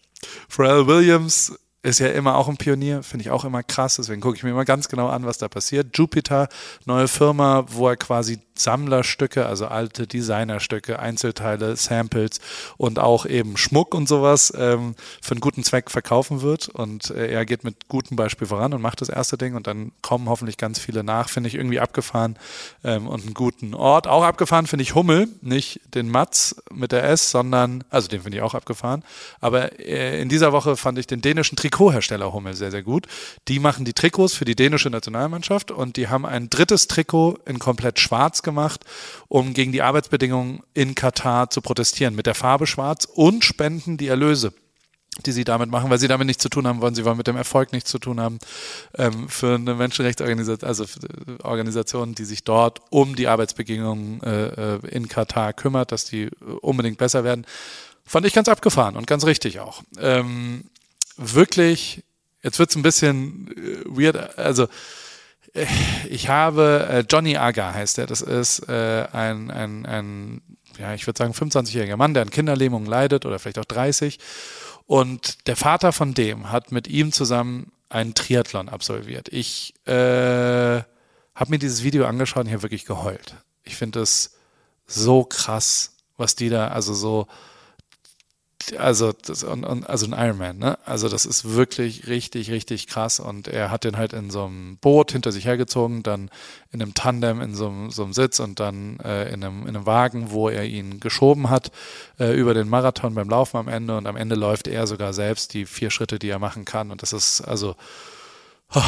Pharrell 0.48 0.86
Williams 0.86 1.56
ist 1.82 1.98
ja 1.98 2.08
immer 2.08 2.36
auch 2.36 2.48
ein 2.48 2.56
Pionier, 2.56 3.02
finde 3.02 3.24
ich 3.24 3.30
auch 3.30 3.44
immer 3.44 3.62
krass, 3.62 3.96
deswegen 3.96 4.20
gucke 4.20 4.36
ich 4.36 4.44
mir 4.44 4.50
immer 4.50 4.64
ganz 4.64 4.88
genau 4.88 5.08
an, 5.08 5.26
was 5.26 5.38
da 5.38 5.48
passiert. 5.48 5.96
Jupiter, 5.96 6.48
neue 6.84 7.08
Firma, 7.08 7.64
wo 7.68 7.88
er 7.88 7.96
quasi 7.96 8.38
Sammlerstücke, 8.54 9.46
also 9.46 9.66
alte 9.66 10.06
Designerstücke, 10.06 10.98
Einzelteile, 10.98 11.76
Samples 11.76 12.40
und 12.76 12.98
auch 12.98 13.26
eben 13.26 13.56
Schmuck 13.56 13.94
und 13.94 14.08
sowas 14.08 14.52
ähm, 14.56 14.94
für 15.20 15.32
einen 15.32 15.40
guten 15.40 15.64
Zweck 15.64 15.90
verkaufen 15.90 16.42
wird. 16.42 16.68
Und 16.68 17.10
äh, 17.10 17.28
er 17.28 17.46
geht 17.46 17.64
mit 17.64 17.88
gutem 17.88 18.16
Beispiel 18.16 18.46
voran 18.46 18.74
und 18.74 18.82
macht 18.82 19.00
das 19.00 19.08
erste 19.08 19.38
Ding 19.38 19.54
und 19.54 19.66
dann 19.66 19.92
kommen 20.02 20.28
hoffentlich 20.28 20.58
ganz 20.58 20.78
viele 20.78 21.02
nach. 21.02 21.28
Finde 21.28 21.48
ich 21.48 21.54
irgendwie 21.54 21.80
abgefahren 21.80 22.38
ähm, 22.84 23.08
und 23.08 23.24
einen 23.24 23.34
guten 23.34 23.74
Ort. 23.74 24.06
Auch 24.06 24.22
abgefahren 24.22 24.66
finde 24.66 24.82
ich 24.82 24.94
Hummel, 24.94 25.28
nicht 25.40 25.80
den 25.94 26.08
Matz 26.08 26.56
mit 26.70 26.92
der 26.92 27.04
S, 27.04 27.30
sondern, 27.30 27.84
also 27.90 28.08
den 28.08 28.22
finde 28.22 28.38
ich 28.38 28.42
auch 28.42 28.54
abgefahren. 28.54 29.02
Aber 29.40 29.80
äh, 29.80 30.20
in 30.20 30.28
dieser 30.28 30.52
Woche 30.52 30.76
fand 30.76 30.98
ich 30.98 31.06
den 31.06 31.22
dänischen 31.22 31.56
Trikothersteller 31.72 32.32
Hummel 32.32 32.54
sehr, 32.54 32.70
sehr 32.70 32.82
gut. 32.82 33.06
Die 33.48 33.58
machen 33.58 33.84
die 33.84 33.94
Trikots 33.94 34.34
für 34.34 34.44
die 34.44 34.54
dänische 34.54 34.90
Nationalmannschaft 34.90 35.70
und 35.70 35.96
die 35.96 36.08
haben 36.08 36.26
ein 36.26 36.50
drittes 36.50 36.86
Trikot 36.86 37.38
in 37.46 37.58
komplett 37.58 37.98
schwarz 37.98 38.42
gemacht, 38.42 38.84
um 39.28 39.54
gegen 39.54 39.72
die 39.72 39.82
Arbeitsbedingungen 39.82 40.62
in 40.74 40.94
Katar 40.94 41.50
zu 41.50 41.62
protestieren. 41.62 42.14
Mit 42.14 42.26
der 42.26 42.34
Farbe 42.34 42.66
schwarz 42.66 43.06
und 43.06 43.44
spenden 43.44 43.96
die 43.96 44.08
Erlöse 44.08 44.52
die 45.26 45.32
sie 45.32 45.44
damit 45.44 45.70
machen, 45.70 45.90
weil 45.90 45.98
sie 45.98 46.08
damit 46.08 46.26
nichts 46.26 46.42
zu 46.42 46.48
tun 46.48 46.66
haben 46.66 46.80
wollen, 46.80 46.94
sie 46.94 47.04
wollen 47.04 47.18
mit 47.18 47.26
dem 47.26 47.36
Erfolg 47.36 47.74
nichts 47.74 47.90
zu 47.90 47.98
tun 47.98 48.18
haben, 48.18 48.38
ähm, 48.96 49.28
für 49.28 49.56
eine 49.56 49.74
Menschenrechtsorganisation, 49.74 50.66
also 50.66 50.86
Organisation, 51.42 52.14
die 52.14 52.24
sich 52.24 52.44
dort 52.44 52.80
um 52.88 53.14
die 53.14 53.28
Arbeitsbedingungen 53.28 54.22
äh, 54.22 54.76
äh, 54.76 54.78
in 54.88 55.08
Katar 55.08 55.52
kümmert, 55.52 55.92
dass 55.92 56.06
die 56.06 56.30
unbedingt 56.62 56.96
besser 56.96 57.24
werden, 57.24 57.44
fand 58.06 58.24
ich 58.24 58.32
ganz 58.32 58.48
abgefahren 58.48 58.96
und 58.96 59.06
ganz 59.06 59.26
richtig 59.26 59.60
auch. 59.60 59.82
Ähm, 59.98 60.64
wirklich, 61.16 62.02
jetzt 62.42 62.58
wird's 62.58 62.76
ein 62.76 62.82
bisschen 62.82 63.48
äh, 63.56 63.84
weird, 63.86 64.38
also 64.38 64.68
ich 66.08 66.28
habe 66.28 66.86
äh, 66.88 67.04
Johnny 67.08 67.36
Aga 67.36 67.74
heißt 67.74 67.98
er. 67.98 68.06
Das 68.06 68.22
ist 68.22 68.68
äh, 68.68 69.06
ein, 69.12 69.50
ein, 69.50 69.84
ein, 69.84 70.42
ja, 70.78 70.94
ich 70.94 71.06
würde 71.06 71.18
sagen 71.18 71.32
25-jähriger 71.32 71.96
Mann, 71.96 72.14
der 72.14 72.22
an 72.22 72.30
Kinderlähmung 72.30 72.86
leidet 72.86 73.26
oder 73.26 73.38
vielleicht 73.38 73.58
auch 73.58 73.64
30. 73.64 74.18
Und 74.86 75.46
der 75.46 75.56
Vater 75.56 75.92
von 75.92 76.14
dem 76.14 76.50
hat 76.50 76.72
mit 76.72 76.88
ihm 76.88 77.12
zusammen 77.12 77.72
einen 77.90 78.14
Triathlon 78.14 78.68
absolviert. 78.68 79.28
Ich 79.30 79.74
äh, 79.86 80.82
habe 81.34 81.50
mir 81.50 81.58
dieses 81.58 81.82
Video 81.82 82.06
angeschaut 82.06 82.44
und 82.44 82.46
ich 82.46 82.54
habe 82.54 82.62
wirklich 82.62 82.86
geheult. 82.86 83.36
Ich 83.62 83.76
finde 83.76 84.00
es 84.00 84.38
so 84.86 85.24
krass, 85.24 85.96
was 86.16 86.34
die 86.34 86.48
da, 86.48 86.68
also 86.68 86.94
so 86.94 87.26
also 88.78 89.12
das, 89.12 89.44
und, 89.44 89.64
und, 89.64 89.88
also 89.88 90.06
ein 90.06 90.12
Ironman, 90.12 90.58
ne? 90.58 90.78
Also 90.84 91.08
das 91.08 91.24
ist 91.24 91.54
wirklich 91.54 92.06
richtig, 92.06 92.50
richtig 92.50 92.86
krass. 92.86 93.20
Und 93.20 93.48
er 93.48 93.70
hat 93.70 93.84
den 93.84 93.96
halt 93.96 94.12
in 94.12 94.30
so 94.30 94.44
einem 94.44 94.76
Boot 94.78 95.12
hinter 95.12 95.32
sich 95.32 95.44
hergezogen, 95.44 96.02
dann 96.02 96.30
in 96.70 96.82
einem 96.82 96.94
Tandem 96.94 97.40
in 97.40 97.54
so 97.54 97.68
einem, 97.68 97.90
so 97.90 98.04
einem 98.04 98.12
Sitz 98.12 98.40
und 98.40 98.60
dann 98.60 98.98
äh, 99.00 99.32
in, 99.32 99.44
einem, 99.44 99.62
in 99.62 99.76
einem 99.76 99.86
Wagen, 99.86 100.30
wo 100.30 100.48
er 100.48 100.64
ihn 100.64 101.00
geschoben 101.00 101.50
hat 101.50 101.70
äh, 102.18 102.32
über 102.32 102.54
den 102.54 102.68
Marathon 102.68 103.14
beim 103.14 103.28
Laufen 103.28 103.56
am 103.56 103.68
Ende. 103.68 103.96
Und 103.96 104.06
am 104.06 104.16
Ende 104.16 104.34
läuft 104.34 104.68
er 104.68 104.86
sogar 104.86 105.12
selbst 105.12 105.54
die 105.54 105.66
vier 105.66 105.90
Schritte, 105.90 106.18
die 106.18 106.28
er 106.28 106.38
machen 106.38 106.64
kann. 106.64 106.90
Und 106.90 107.02
das 107.02 107.12
ist 107.12 107.40
also 107.42 107.76
oh, 108.74 108.82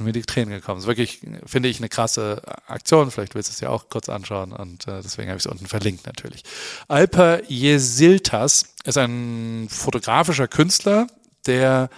sind 0.00 0.06
mir 0.06 0.12
die 0.12 0.22
Tränen 0.22 0.50
gekommen. 0.50 0.78
Das 0.78 0.84
ist 0.84 0.88
wirklich, 0.88 1.20
finde 1.44 1.68
ich, 1.68 1.78
eine 1.78 1.90
krasse 1.90 2.40
Aktion. 2.66 3.10
Vielleicht 3.10 3.34
willst 3.34 3.50
du 3.50 3.52
es 3.52 3.60
ja 3.60 3.68
auch 3.68 3.90
kurz 3.90 4.08
anschauen 4.08 4.52
und 4.52 4.88
äh, 4.88 5.02
deswegen 5.02 5.28
habe 5.28 5.38
ich 5.38 5.44
es 5.44 5.50
unten 5.50 5.66
verlinkt 5.66 6.06
natürlich. 6.06 6.42
Alper 6.88 7.42
Jesiltas 7.48 8.64
ist 8.84 8.96
ein 8.96 9.68
fotografischer 9.70 10.48
Künstler, 10.48 11.06
der 11.46 11.90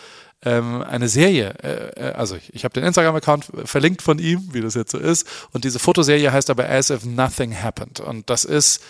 ähm, 0.44 0.82
eine 0.82 1.08
Serie, 1.08 1.54
äh, 1.62 2.08
äh 2.08 2.12
also 2.14 2.34
ich, 2.34 2.52
ich 2.52 2.64
habe 2.64 2.74
den 2.74 2.82
Instagram-Account 2.82 3.52
verlinkt 3.64 4.02
von 4.02 4.18
ihm, 4.18 4.48
wie 4.52 4.60
das 4.60 4.74
jetzt 4.74 4.90
so 4.90 4.98
ist, 4.98 5.28
und 5.52 5.62
diese 5.62 5.78
Fotoserie 5.78 6.32
heißt 6.32 6.50
aber 6.50 6.68
As 6.68 6.90
If 6.90 7.04
Nothing 7.04 7.56
Happened. 7.56 8.00
Und 8.00 8.28
das 8.28 8.44
ist 8.44 8.82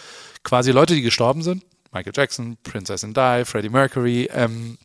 quasi 0.42 0.70
Leute, 0.70 0.94
die 0.94 1.02
gestorben 1.02 1.42
sind. 1.42 1.62
Michael 1.92 2.14
Jackson, 2.16 2.56
Princess 2.62 3.04
and 3.04 3.14
Di, 3.14 3.44
Freddie 3.44 3.68
Mercury, 3.68 4.30
ähm, 4.32 4.78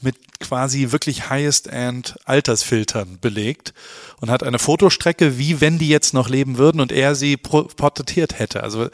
mit 0.00 0.38
quasi 0.38 0.92
wirklich 0.92 1.28
Highest-End 1.28 2.16
Altersfiltern 2.24 3.18
belegt 3.20 3.74
und 4.20 4.30
hat 4.30 4.42
eine 4.42 4.58
Fotostrecke, 4.58 5.36
wie 5.36 5.60
wenn 5.60 5.78
die 5.78 5.88
jetzt 5.88 6.14
noch 6.14 6.28
leben 6.28 6.58
würden 6.58 6.80
und 6.80 6.92
er 6.92 7.14
sie 7.14 7.36
porträtiert 7.36 8.38
hätte. 8.38 8.62
Also, 8.62 8.88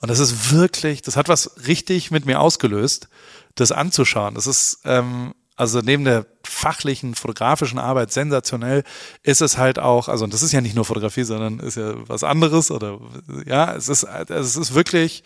und 0.00 0.10
das 0.10 0.18
ist 0.18 0.52
wirklich, 0.52 1.02
das 1.02 1.16
hat 1.16 1.28
was 1.28 1.66
richtig 1.66 2.10
mit 2.10 2.26
mir 2.26 2.40
ausgelöst, 2.40 3.08
das 3.54 3.72
anzuschauen. 3.72 4.34
Das 4.34 4.46
ist, 4.46 4.80
ähm, 4.84 5.34
also 5.56 5.80
neben 5.80 6.04
der 6.04 6.26
fachlichen 6.44 7.14
fotografischen 7.14 7.78
Arbeit 7.78 8.12
sensationell 8.12 8.84
ist 9.22 9.40
es 9.42 9.58
halt 9.58 9.78
auch, 9.78 10.08
also 10.08 10.26
das 10.26 10.42
ist 10.42 10.52
ja 10.52 10.60
nicht 10.60 10.74
nur 10.74 10.84
Fotografie, 10.84 11.24
sondern 11.24 11.60
ist 11.60 11.76
ja 11.76 11.94
was 12.08 12.24
anderes 12.24 12.70
oder 12.70 13.00
ja, 13.46 13.74
es 13.74 13.88
ist, 13.88 14.04
es 14.04 14.56
ist 14.56 14.74
wirklich 14.74 15.24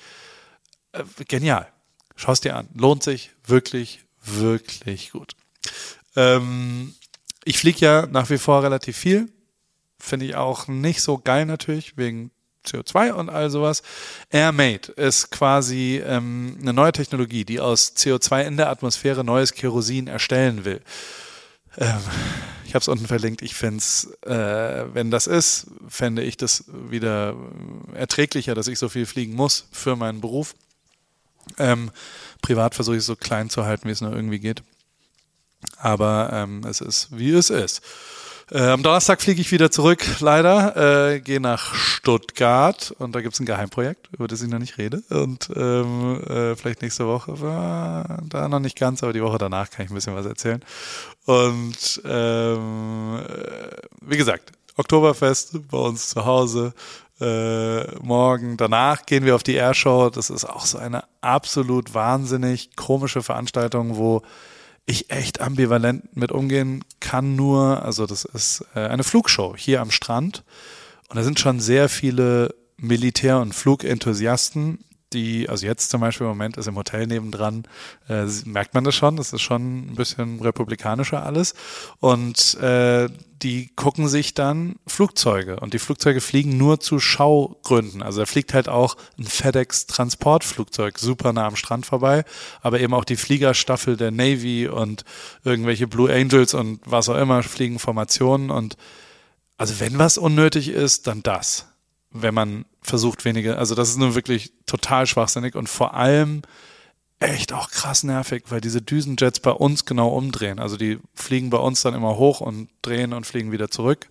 äh, 0.93 1.03
genial. 1.27 1.69
Schau 2.17 2.33
es 2.33 2.41
dir 2.41 2.57
an. 2.57 2.69
Lohnt 2.75 3.03
sich 3.03 3.31
wirklich, 3.45 4.06
wirklich 4.27 5.11
gut. 5.11 5.33
Ähm, 6.15 6.95
ich 7.45 7.59
fliege 7.59 7.79
ja 7.81 8.07
nach 8.07 8.31
wie 8.31 8.39
vor 8.39 8.63
relativ 8.63 8.97
viel. 8.97 9.29
Finde 9.99 10.27
ich 10.27 10.35
auch 10.35 10.69
nicht 10.69 11.01
so 11.01 11.19
geil 11.19 11.47
natürlich, 11.47 11.97
wegen 11.97 12.31
CO2 12.67 13.13
und 13.13 13.31
all 13.31 13.51
sowas. 13.51 13.83
AirMate 14.31 14.93
ist 14.93 15.31
quasi 15.31 16.03
ähm, 16.05 16.59
eine 16.61 16.73
neue 16.73 16.93
Technologie, 16.93 17.45
die 17.45 17.61
aus 17.61 17.95
CO2 17.97 18.43
in 18.43 18.57
der 18.57 18.71
Atmosphäre 18.71 19.25
neues 19.25 19.55
Kerosin 19.55 20.09
erstellen 20.09 20.65
will. 20.65 20.81
Ähm, 21.79 22.01
ich 22.65 22.75
habe 22.75 22.83
es 22.83 22.89
unten 22.89 23.07
verlinkt. 23.07 23.43
Ich 23.43 23.55
finde 23.55 23.79
es, 23.79 24.11
äh, 24.27 24.85
wenn 24.93 25.11
das 25.11 25.27
ist, 25.27 25.69
fände 25.89 26.23
ich 26.23 26.37
das 26.37 26.65
wieder 26.69 27.37
erträglicher, 27.95 28.55
dass 28.55 28.69
ich 28.69 28.79
so 28.79 28.89
viel 28.89 29.07
fliegen 29.07 29.35
muss 29.35 29.69
für 29.71 29.97
meinen 29.97 30.21
Beruf. 30.21 30.55
Ähm, 31.59 31.91
privat 32.43 32.75
versuche 32.75 32.97
ich 32.97 33.01
es 33.01 33.07
so 33.07 33.17
klein 33.17 33.51
zu 33.51 33.65
halten, 33.65 33.89
wie 33.89 33.93
es 33.93 34.01
nur 34.01 34.13
irgendwie 34.13 34.41
geht. 34.41 34.63
Aber 35.79 36.31
ähm, 36.33 36.65
es 36.65 36.81
ist, 36.81 37.09
wie 37.17 37.33
es 37.33 37.51
ist. 37.51 37.83
Äh, 38.53 38.61
am 38.61 38.83
Donnerstag 38.85 39.21
fliege 39.21 39.41
ich 39.41 39.51
wieder 39.51 39.73
zurück, 39.73 40.05
leider, 40.21 41.15
äh, 41.15 41.21
gehe 41.21 41.41
nach 41.41 41.75
Stuttgart 41.75 42.95
und 42.99 43.13
da 43.13 43.21
gibt 43.21 43.35
es 43.35 43.41
ein 43.41 43.47
Geheimprojekt, 43.47 44.09
über 44.13 44.29
das 44.29 44.41
ich 44.41 44.49
noch 44.49 44.61
nicht 44.61 44.79
rede. 44.79 45.03
Und 45.11 45.51
ähm, 45.57 46.23
äh, 46.23 46.55
vielleicht 46.55 46.81
nächste 46.81 47.09
Woche, 47.09 47.41
war 47.41 48.23
da 48.29 48.49
noch 48.49 48.61
nicht 48.61 48.79
ganz, 48.79 49.03
aber 49.03 49.13
die 49.13 49.23
Woche 49.23 49.39
danach 49.39 49.71
kann 49.71 49.85
ich 49.85 49.91
ein 49.91 49.95
bisschen 49.95 50.15
was 50.15 50.27
erzählen. 50.27 50.63
Und 51.25 52.01
ähm, 52.05 53.19
äh, 53.19 53.77
wie 54.03 54.17
gesagt, 54.17 54.53
Oktoberfest 54.77 55.69
bei 55.69 55.79
uns 55.79 56.11
zu 56.11 56.25
Hause 56.25 56.73
äh, 57.21 57.95
morgen. 58.01 58.57
Danach 58.57 59.07
gehen 59.07 59.25
wir 59.25 59.35
auf 59.35 59.43
die 59.43 59.55
Airshow. 59.55 60.11
Das 60.11 60.31
ist 60.31 60.45
auch 60.45 60.67
so 60.67 60.79
eine 60.79 61.05
absolut 61.21 61.95
wahnsinnig 61.95 62.77
komische 62.77 63.23
Veranstaltung, 63.23 63.97
wo 63.97 64.23
ich 64.87 65.11
echt 65.11 65.41
ambivalent 65.41 66.17
mit 66.17 66.31
umgehen 66.31 66.85
kann 67.01 67.35
nur. 67.35 67.83
Also 67.83 68.07
das 68.07 68.25
ist 68.25 68.65
äh, 68.75 68.81
eine 68.81 69.05
Flugshow 69.05 69.55
hier 69.57 69.81
am 69.81 69.91
Strand. 69.91 70.45
Und 71.09 71.17
da 71.17 71.23
sind 71.23 71.41
schon 71.41 71.61
sehr 71.61 71.89
viele 71.89 72.55
Militär- 72.77 73.41
und 73.41 73.55
Flugenthusiasten, 73.55 74.85
die, 75.13 75.49
also 75.49 75.67
jetzt 75.67 75.91
zum 75.91 76.01
Beispiel 76.01 76.25
im 76.25 76.33
Moment 76.33 76.57
ist 76.57 76.67
im 76.67 76.77
Hotel 76.77 77.07
nebendran, 77.07 77.65
äh, 78.09 78.27
merkt 78.45 78.75
man 78.75 78.85
das 78.85 78.95
schon, 78.95 79.17
das 79.17 79.33
ist 79.33 79.43
schon 79.43 79.87
ein 79.87 79.95
bisschen 79.95 80.41
republikanischer 80.41 81.25
alles. 81.25 81.55
Und 82.01 82.55
äh, 82.61 83.09
die 83.43 83.71
gucken 83.77 84.09
sich 84.09 84.35
dann 84.35 84.77
Flugzeuge 84.87 85.61
und 85.61 85.75
die 85.75 85.79
Flugzeuge 85.79 86.21
fliegen 86.21 86.57
nur 86.57 86.81
zu 86.81 86.99
Schaugründen. 86.99 88.03
Also 88.03 88.21
da 88.21 88.27
fliegt 88.27 88.55
halt 88.55 88.69
auch 88.69 88.97
ein 89.19 89.25
FedEx-Transportflugzeug 89.25 90.99
super 90.99 91.33
nah 91.33 91.47
am 91.47 91.57
Strand 91.57 91.87
vorbei, 91.87 92.25
aber 92.61 92.81
eben 92.81 92.95
auch 92.95 93.05
die 93.05 93.17
Fliegerstaffel 93.17 93.97
der 93.97 94.11
Navy 94.11 94.69
und 94.69 95.05
irgendwelche 95.45 95.87
Blue 95.87 96.13
Angels 96.13 96.55
und 96.55 96.81
was 96.85 97.09
auch 97.09 97.17
immer 97.17 97.43
fliegen 97.43 97.79
Formationen 97.79 98.51
und 98.51 98.77
also 99.59 99.81
wenn 99.81 99.99
was 99.99 100.19
unnötig 100.19 100.69
ist, 100.69 101.07
dann 101.07 101.23
das 101.23 101.67
wenn 102.11 102.35
man 102.35 102.65
versucht, 102.83 103.25
weniger, 103.25 103.59
also 103.59 103.75
das 103.75 103.89
ist 103.89 103.99
nun 103.99 104.15
wirklich 104.15 104.53
total 104.67 105.07
schwachsinnig 105.07 105.55
und 105.55 105.69
vor 105.69 105.95
allem 105.95 106.43
echt 107.19 107.55
auch 107.55 107.71
krass 107.71 108.03
nervig, 108.03 108.45
weil 108.49 108.61
diese 108.61 108.83
Düsenjets 108.83 109.41
bei 109.41 109.51
uns 109.51 109.87
genau 109.87 110.09
umdrehen. 110.09 110.59
Also 110.59 110.77
die 110.77 110.99
fliegen 111.15 111.49
bei 111.49 111.57
uns 111.57 111.81
dann 111.81 111.95
immer 111.95 112.19
hoch 112.19 112.41
und 112.41 112.69
drehen 112.83 113.15
und 113.15 113.25
fliegen 113.25 113.53
wieder 113.53 113.71
zurück, 113.71 114.09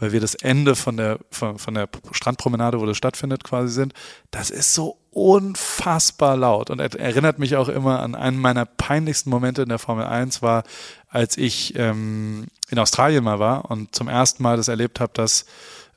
weil 0.00 0.12
wir 0.12 0.20
das 0.20 0.34
Ende 0.34 0.74
von 0.74 0.96
der, 0.96 1.20
von, 1.30 1.58
von 1.58 1.74
der 1.74 1.88
Strandpromenade, 2.10 2.80
wo 2.80 2.86
das 2.86 2.96
stattfindet, 2.96 3.44
quasi 3.44 3.72
sind. 3.72 3.92
Das 4.32 4.50
ist 4.50 4.74
so 4.74 4.98
unfassbar 5.10 6.36
laut 6.36 6.70
und 6.70 6.80
erinnert 6.80 7.38
mich 7.38 7.56
auch 7.56 7.68
immer 7.68 8.00
an 8.00 8.14
einen 8.14 8.38
meiner 8.38 8.66
peinlichsten 8.66 9.30
Momente 9.30 9.62
in 9.62 9.68
der 9.68 9.78
Formel 9.78 10.04
1 10.04 10.42
war, 10.42 10.64
als 11.08 11.36
ich 11.36 11.74
ähm, 11.76 12.46
in 12.70 12.78
Australien 12.78 13.22
mal 13.22 13.38
war 13.38 13.70
und 13.70 13.94
zum 13.94 14.08
ersten 14.08 14.42
Mal 14.42 14.56
das 14.56 14.68
erlebt 14.68 14.98
habe, 15.00 15.12
dass 15.14 15.46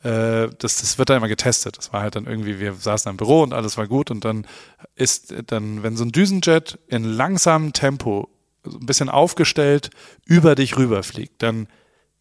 äh, 0.03 0.49
das, 0.57 0.81
das 0.81 0.97
wird 0.97 1.09
da 1.09 1.17
immer 1.17 1.27
getestet. 1.27 1.77
Das 1.77 1.93
war 1.93 2.01
halt 2.01 2.15
dann 2.15 2.25
irgendwie, 2.25 2.59
wir 2.59 2.73
saßen 2.73 3.09
im 3.09 3.17
Büro 3.17 3.43
und 3.43 3.53
alles 3.53 3.77
war 3.77 3.87
gut 3.87 4.11
und 4.11 4.25
dann 4.25 4.47
ist 4.95 5.33
dann, 5.47 5.83
wenn 5.83 5.95
so 5.95 6.03
ein 6.03 6.11
Düsenjet 6.11 6.79
in 6.87 7.03
langsamem 7.03 7.73
Tempo 7.73 8.29
ein 8.65 8.85
bisschen 8.85 9.09
aufgestellt 9.09 9.89
über 10.25 10.55
dich 10.55 10.77
rüberfliegt, 10.77 11.41
dann 11.41 11.67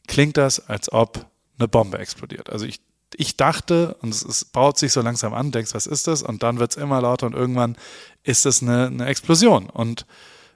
klingt 0.07 0.37
das, 0.37 0.69
als 0.69 0.93
ob 0.93 1.27
eine 1.59 1.69
Bombe 1.69 1.99
explodiert. 1.99 2.51
Also 2.51 2.66
ich, 2.66 2.81
ich 3.14 3.37
dachte, 3.37 3.97
und 4.01 4.11
es, 4.11 4.25
es 4.25 4.45
baut 4.45 4.79
sich 4.79 4.93
so 4.93 5.01
langsam 5.03 5.35
an, 5.35 5.51
denkst, 5.51 5.75
was 5.75 5.87
ist 5.87 6.07
das? 6.07 6.23
Und 6.23 6.43
dann 6.43 6.59
wird 6.59 6.73
es 6.73 6.77
immer 6.77 7.01
lauter 7.01 7.27
und 7.27 7.35
irgendwann 7.35 7.77
ist 8.23 8.47
es 8.47 8.62
eine, 8.62 8.87
eine 8.87 9.07
Explosion. 9.07 9.69
Und 9.69 10.07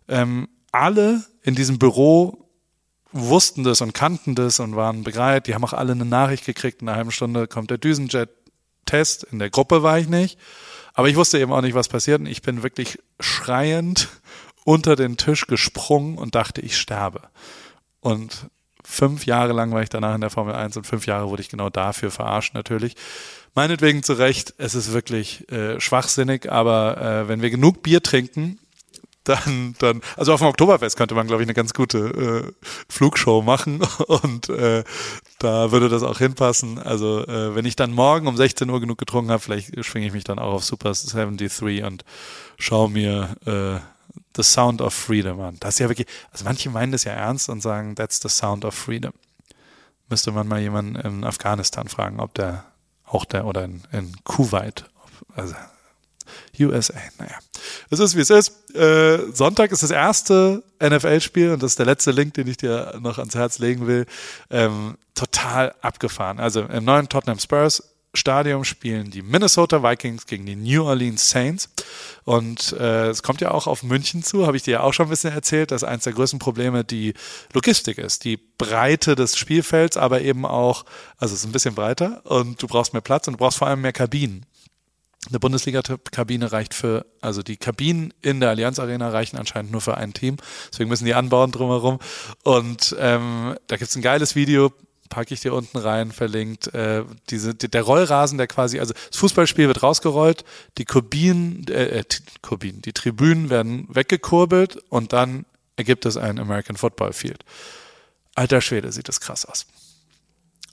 ähm, 0.08 0.48
alle 0.72 1.24
in 1.42 1.54
diesem 1.54 1.78
Büro 1.78 2.43
wussten 3.14 3.62
das 3.64 3.80
und 3.80 3.94
kannten 3.94 4.34
das 4.34 4.60
und 4.60 4.76
waren 4.76 5.04
bereit. 5.04 5.46
Die 5.46 5.54
haben 5.54 5.64
auch 5.64 5.72
alle 5.72 5.92
eine 5.92 6.04
Nachricht 6.04 6.44
gekriegt, 6.44 6.82
in 6.82 6.88
einer 6.88 6.98
halben 6.98 7.12
Stunde 7.12 7.46
kommt 7.46 7.70
der 7.70 7.78
Düsenjet-Test. 7.78 9.24
In 9.24 9.38
der 9.38 9.50
Gruppe 9.50 9.82
war 9.82 9.98
ich 9.98 10.08
nicht. 10.08 10.38
Aber 10.94 11.08
ich 11.08 11.16
wusste 11.16 11.38
eben 11.38 11.52
auch 11.52 11.62
nicht, 11.62 11.74
was 11.74 11.88
passiert. 11.88 12.20
Und 12.20 12.26
ich 12.26 12.42
bin 12.42 12.62
wirklich 12.62 12.98
schreiend 13.20 14.08
unter 14.64 14.96
den 14.96 15.16
Tisch 15.16 15.46
gesprungen 15.46 16.18
und 16.18 16.34
dachte, 16.34 16.60
ich 16.60 16.76
sterbe. 16.76 17.22
Und 18.00 18.48
fünf 18.82 19.26
Jahre 19.26 19.52
lang 19.52 19.72
war 19.72 19.82
ich 19.82 19.88
danach 19.88 20.14
in 20.14 20.20
der 20.20 20.30
Formel 20.30 20.54
1 20.54 20.76
und 20.76 20.86
fünf 20.86 21.06
Jahre 21.06 21.28
wurde 21.28 21.42
ich 21.42 21.48
genau 21.48 21.70
dafür 21.70 22.10
verarscht 22.10 22.54
natürlich. 22.54 22.96
Meinetwegen 23.54 24.02
zu 24.02 24.14
Recht, 24.14 24.54
es 24.58 24.74
ist 24.74 24.92
wirklich 24.92 25.50
äh, 25.50 25.80
schwachsinnig, 25.80 26.50
aber 26.50 27.00
äh, 27.00 27.28
wenn 27.28 27.40
wir 27.40 27.50
genug 27.50 27.82
Bier 27.82 28.02
trinken, 28.02 28.58
dann, 29.24 29.74
dann, 29.78 30.00
also 30.16 30.32
auf 30.32 30.40
dem 30.40 30.48
Oktoberfest 30.48 30.96
könnte 30.96 31.14
man, 31.14 31.26
glaube 31.26 31.42
ich, 31.42 31.46
eine 31.46 31.54
ganz 31.54 31.72
gute 31.72 31.98
äh, 31.98 32.68
Flugshow 32.88 33.42
machen 33.42 33.80
und 34.06 34.48
äh, 34.48 34.84
da 35.38 35.72
würde 35.72 35.88
das 35.88 36.02
auch 36.02 36.18
hinpassen. 36.18 36.78
Also 36.78 37.26
äh, 37.26 37.54
wenn 37.54 37.64
ich 37.64 37.76
dann 37.76 37.92
morgen 37.92 38.26
um 38.26 38.36
16 38.36 38.68
Uhr 38.70 38.80
genug 38.80 38.98
getrunken 38.98 39.30
habe, 39.30 39.42
vielleicht 39.42 39.84
schwinge 39.84 40.06
ich 40.06 40.12
mich 40.12 40.24
dann 40.24 40.38
auch 40.38 40.52
auf 40.52 40.64
Super 40.64 40.92
73 40.92 41.84
und 41.84 42.04
schaue 42.58 42.90
mir 42.90 43.36
äh, 43.46 43.80
The 44.36 44.42
Sound 44.42 44.80
of 44.80 44.94
Freedom 44.94 45.40
an. 45.40 45.56
Das 45.60 45.74
ist 45.74 45.78
ja 45.80 45.88
wirklich, 45.88 46.08
also 46.30 46.44
manche 46.44 46.70
meinen 46.70 46.92
das 46.92 47.04
ja 47.04 47.12
ernst 47.12 47.48
und 47.48 47.60
sagen, 47.60 47.94
that's 47.94 48.20
the 48.20 48.28
sound 48.28 48.64
of 48.64 48.74
freedom. 48.74 49.12
Müsste 50.08 50.32
man 50.32 50.46
mal 50.46 50.60
jemanden 50.60 50.96
in 50.96 51.24
Afghanistan 51.24 51.88
fragen, 51.88 52.20
ob 52.20 52.34
der 52.34 52.64
auch 53.06 53.24
der 53.24 53.46
oder 53.46 53.64
in, 53.64 53.82
in 53.92 54.12
Kuwait, 54.24 54.84
also 55.34 55.54
USA, 56.58 56.94
naja. 57.18 57.38
Es 57.90 57.98
ist, 57.98 58.16
wie 58.16 58.20
es 58.20 58.30
ist. 58.30 58.74
Äh, 58.74 59.32
Sonntag 59.32 59.72
ist 59.72 59.82
das 59.82 59.90
erste 59.90 60.62
NFL-Spiel 60.82 61.50
und 61.50 61.62
das 61.62 61.72
ist 61.72 61.78
der 61.78 61.86
letzte 61.86 62.10
Link, 62.10 62.34
den 62.34 62.46
ich 62.46 62.56
dir 62.56 62.98
noch 63.00 63.18
ans 63.18 63.34
Herz 63.34 63.58
legen 63.58 63.86
will. 63.86 64.06
Ähm, 64.50 64.96
total 65.14 65.74
abgefahren. 65.80 66.40
Also 66.40 66.62
im 66.62 66.84
neuen 66.84 67.08
Tottenham 67.08 67.38
Spurs 67.38 67.94
Stadium 68.14 68.64
spielen 68.64 69.10
die 69.10 69.22
Minnesota 69.22 69.82
Vikings 69.82 70.26
gegen 70.26 70.46
die 70.46 70.56
New 70.56 70.84
Orleans 70.84 71.28
Saints. 71.28 71.68
Und 72.24 72.72
äh, 72.72 73.08
es 73.08 73.22
kommt 73.22 73.40
ja 73.40 73.50
auch 73.50 73.66
auf 73.66 73.82
München 73.82 74.22
zu, 74.22 74.46
habe 74.46 74.56
ich 74.56 74.62
dir 74.62 74.72
ja 74.72 74.80
auch 74.80 74.94
schon 74.94 75.06
ein 75.06 75.10
bisschen 75.10 75.34
erzählt, 75.34 75.72
dass 75.72 75.84
eines 75.84 76.04
der 76.04 76.12
größten 76.12 76.38
Probleme 76.38 76.84
die 76.84 77.14
Logistik 77.52 77.98
ist. 77.98 78.24
Die 78.24 78.36
Breite 78.36 79.16
des 79.16 79.36
Spielfelds, 79.36 79.96
aber 79.96 80.22
eben 80.22 80.46
auch, 80.46 80.84
also 81.18 81.34
es 81.34 81.40
ist 81.40 81.46
ein 81.46 81.52
bisschen 81.52 81.74
breiter 81.74 82.22
und 82.24 82.62
du 82.62 82.66
brauchst 82.66 82.92
mehr 82.92 83.02
Platz 83.02 83.26
und 83.26 83.34
du 83.34 83.38
brauchst 83.38 83.58
vor 83.58 83.68
allem 83.68 83.80
mehr 83.80 83.92
Kabinen. 83.92 84.46
Eine 85.28 85.40
Bundesliga-Kabine 85.40 86.52
reicht 86.52 86.74
für, 86.74 87.06
also 87.20 87.42
die 87.42 87.56
Kabinen 87.56 88.12
in 88.20 88.40
der 88.40 88.50
Allianz 88.50 88.78
Arena 88.78 89.08
reichen 89.08 89.38
anscheinend 89.38 89.72
nur 89.72 89.80
für 89.80 89.96
ein 89.96 90.12
Team. 90.12 90.36
Deswegen 90.70 90.90
müssen 90.90 91.06
die 91.06 91.14
anbauen 91.14 91.50
drumherum. 91.50 91.98
Und 92.42 92.94
ähm, 92.98 93.56
da 93.66 93.76
gibt's 93.76 93.96
ein 93.96 94.02
geiles 94.02 94.34
Video, 94.34 94.72
packe 95.08 95.32
ich 95.32 95.40
dir 95.40 95.54
unten 95.54 95.78
rein, 95.78 96.12
verlinkt. 96.12 96.74
Äh, 96.74 97.04
diese, 97.30 97.54
der 97.54 97.82
Rollrasen, 97.82 98.36
der 98.36 98.48
quasi, 98.48 98.80
also 98.80 98.92
das 98.92 99.18
Fußballspiel 99.18 99.66
wird 99.66 99.82
rausgerollt, 99.82 100.44
die 100.76 100.84
Kabinen, 100.84 101.66
äh, 101.68 102.00
äh 102.00 102.04
Kabinen, 102.42 102.82
die 102.82 102.92
Tribünen 102.92 103.48
werden 103.48 103.86
weggekurbelt 103.88 104.76
und 104.90 105.12
dann 105.12 105.46
ergibt 105.76 106.04
es 106.04 106.16
ein 106.16 106.38
American 106.38 106.76
Football 106.76 107.12
Field. 107.12 107.44
Alter 108.34 108.60
Schwede, 108.60 108.92
sieht 108.92 109.08
das 109.08 109.20
krass 109.20 109.44
aus. 109.44 109.66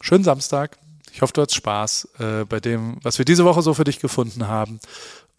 Schönen 0.01 0.23
Samstag. 0.23 0.77
Ich 1.13 1.21
hoffe, 1.21 1.33
du 1.33 1.41
hast 1.41 1.53
Spaß 1.55 2.07
äh, 2.19 2.45
bei 2.45 2.59
dem, 2.59 2.97
was 3.03 3.17
wir 3.17 3.25
diese 3.25 3.45
Woche 3.45 3.61
so 3.61 3.73
für 3.73 3.83
dich 3.83 3.99
gefunden 3.99 4.47
haben. 4.47 4.79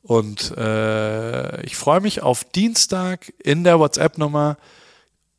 Und 0.03 0.57
äh, 0.57 1.63
ich 1.63 1.77
freue 1.77 2.01
mich 2.01 2.23
auf 2.23 2.45
Dienstag 2.45 3.33
in 3.43 3.65
der 3.65 3.79
WhatsApp-Nummer. 3.79 4.57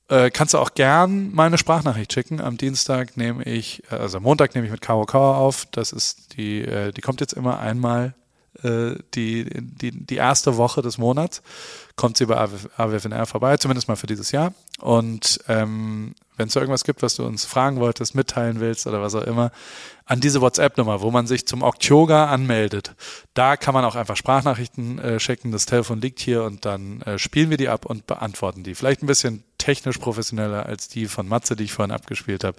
Äh, 0.08 0.32
kannst 0.32 0.54
du 0.54 0.58
auch 0.58 0.74
gern 0.74 1.34
meine 1.34 1.58
Sprachnachricht 1.58 2.14
schicken. 2.14 2.40
Am 2.42 2.58
Dienstag 2.58 3.18
nehme 3.18 3.44
ich, 3.44 3.84
äh, 3.92 3.96
also 3.96 4.18
am 4.18 4.24
Montag 4.24 4.56
nehme 4.56 4.66
ich 4.66 4.72
mit 4.72 4.82
Karo 4.82 5.06
Kauer 5.06 5.38
auf. 5.38 5.66
Das 5.72 5.92
ist 5.92 6.38
die, 6.38 6.62
äh, 6.62 6.92
die 6.92 7.02
kommt 7.02 7.20
jetzt 7.20 7.34
immer 7.34 7.60
einmal 7.60 8.16
äh, 8.64 8.96
die, 9.16 9.46
die, 9.50 9.92
die 9.92 10.16
erste 10.16 10.58
Woche 10.58 10.82
des 10.82 10.98
Monats. 10.98 11.42
Kommt 11.96 12.18
sie 12.18 12.26
bei 12.26 12.38
AWFNR 12.38 13.26
vorbei, 13.26 13.58
zumindest 13.58 13.88
mal 13.88 13.96
für 13.96 14.08
dieses 14.08 14.32
Jahr. 14.32 14.54
Und 14.80 15.40
ähm, 15.48 16.16
wenn 16.38 16.48
es 16.48 16.56
irgendwas 16.56 16.84
gibt, 16.84 17.02
was 17.02 17.16
du 17.16 17.26
uns 17.26 17.46
fragen 17.46 17.80
wolltest, 17.80 18.16
mitteilen 18.16 18.60
willst 18.60 18.88
oder 18.88 19.02
was 19.02 19.16
auch 19.16 19.24
immer, 19.24 19.52
an 20.06 20.20
diese 20.20 20.42
WhatsApp-Nummer, 20.42 21.02
wo 21.02 21.12
man 21.12 21.28
sich 21.28 21.48
zum 21.48 21.62
Oktyoga 21.62 22.26
anmeldet. 22.26 22.96
Da 23.34 23.58
kann 23.58 23.74
man 23.74 23.86
auch 23.86 23.96
einfach 23.96 24.18
Sprachnachrichten 24.18 25.00
äh, 25.00 25.20
schicken. 25.20 25.52
Das 25.52 25.66
Telefon 25.66 26.02
liegt 26.02 26.20
hier 26.20 26.44
und 26.44 26.66
dann 26.66 27.02
äh, 27.02 27.18
spielen 27.18 27.50
wir 27.50 27.58
die 27.58 27.70
ab 27.70 27.86
und 27.86 28.06
beantworten 28.08 28.64
die. 28.64 28.76
Vielleicht 28.76 29.02
ein 29.02 29.08
bisschen 29.08 29.44
technisch 29.58 29.98
professioneller 29.98 30.66
als 30.66 30.90
die 30.90 31.06
von 31.06 31.28
Matze, 31.28 31.56
die 31.56 31.64
ich 31.64 31.74
vorhin 31.74 31.94
abgespielt 31.94 32.44
habe. 32.44 32.58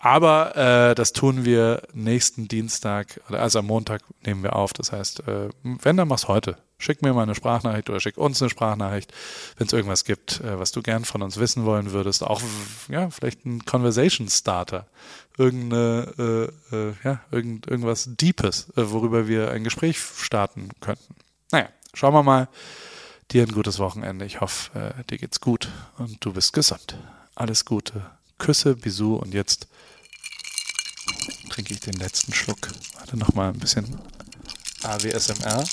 Aber 0.00 0.56
äh, 0.56 0.94
das 0.96 1.12
tun 1.12 1.44
wir 1.44 1.82
nächsten 1.92 2.48
Dienstag, 2.48 3.20
also 3.28 3.60
am 3.60 3.66
Montag 3.66 4.02
nehmen 4.26 4.42
wir 4.42 4.56
auf. 4.56 4.72
Das 4.72 4.90
heißt, 4.90 5.20
äh, 5.28 5.50
wenn, 5.62 5.96
dann 5.96 6.08
mach's 6.08 6.26
heute. 6.26 6.56
Schick 6.82 7.00
mir 7.00 7.14
mal 7.14 7.22
eine 7.22 7.36
Sprachnachricht 7.36 7.88
oder 7.90 8.00
schick 8.00 8.18
uns 8.18 8.42
eine 8.42 8.50
Sprachnachricht, 8.50 9.12
wenn 9.56 9.68
es 9.68 9.72
irgendwas 9.72 10.04
gibt, 10.04 10.40
äh, 10.40 10.58
was 10.58 10.72
du 10.72 10.82
gern 10.82 11.04
von 11.04 11.22
uns 11.22 11.36
wissen 11.36 11.64
wollen 11.64 11.92
würdest. 11.92 12.24
Auch 12.24 12.42
ja, 12.88 13.08
vielleicht 13.10 13.46
ein 13.46 13.64
Conversation 13.64 14.28
Starter. 14.28 14.88
Irgendeine, 15.38 16.50
äh, 16.72 16.76
äh, 16.76 16.94
ja, 17.04 17.20
irgend, 17.30 17.68
irgendwas 17.68 18.08
Deepes, 18.08 18.68
äh, 18.76 18.90
worüber 18.90 19.28
wir 19.28 19.52
ein 19.52 19.62
Gespräch 19.62 19.98
starten 20.00 20.70
könnten. 20.80 21.14
Naja, 21.52 21.68
schauen 21.94 22.14
wir 22.14 22.24
mal. 22.24 22.48
Dir 23.30 23.44
ein 23.44 23.52
gutes 23.52 23.78
Wochenende. 23.78 24.24
Ich 24.24 24.40
hoffe, 24.40 24.94
äh, 24.98 25.04
dir 25.04 25.18
geht's 25.18 25.40
gut 25.40 25.68
und 25.98 26.22
du 26.24 26.32
bist 26.32 26.52
gesund. 26.52 26.98
Alles 27.36 27.64
Gute. 27.64 28.10
Küsse, 28.38 28.74
Bisou 28.74 29.14
und 29.14 29.32
jetzt 29.32 29.68
trinke 31.48 31.74
ich 31.74 31.80
den 31.80 31.94
letzten 31.94 32.34
Schluck. 32.34 32.68
Warte 32.98 33.16
noch 33.16 33.34
mal 33.34 33.50
ein 33.50 33.58
bisschen 33.58 34.00
AWSMR. 34.82 35.64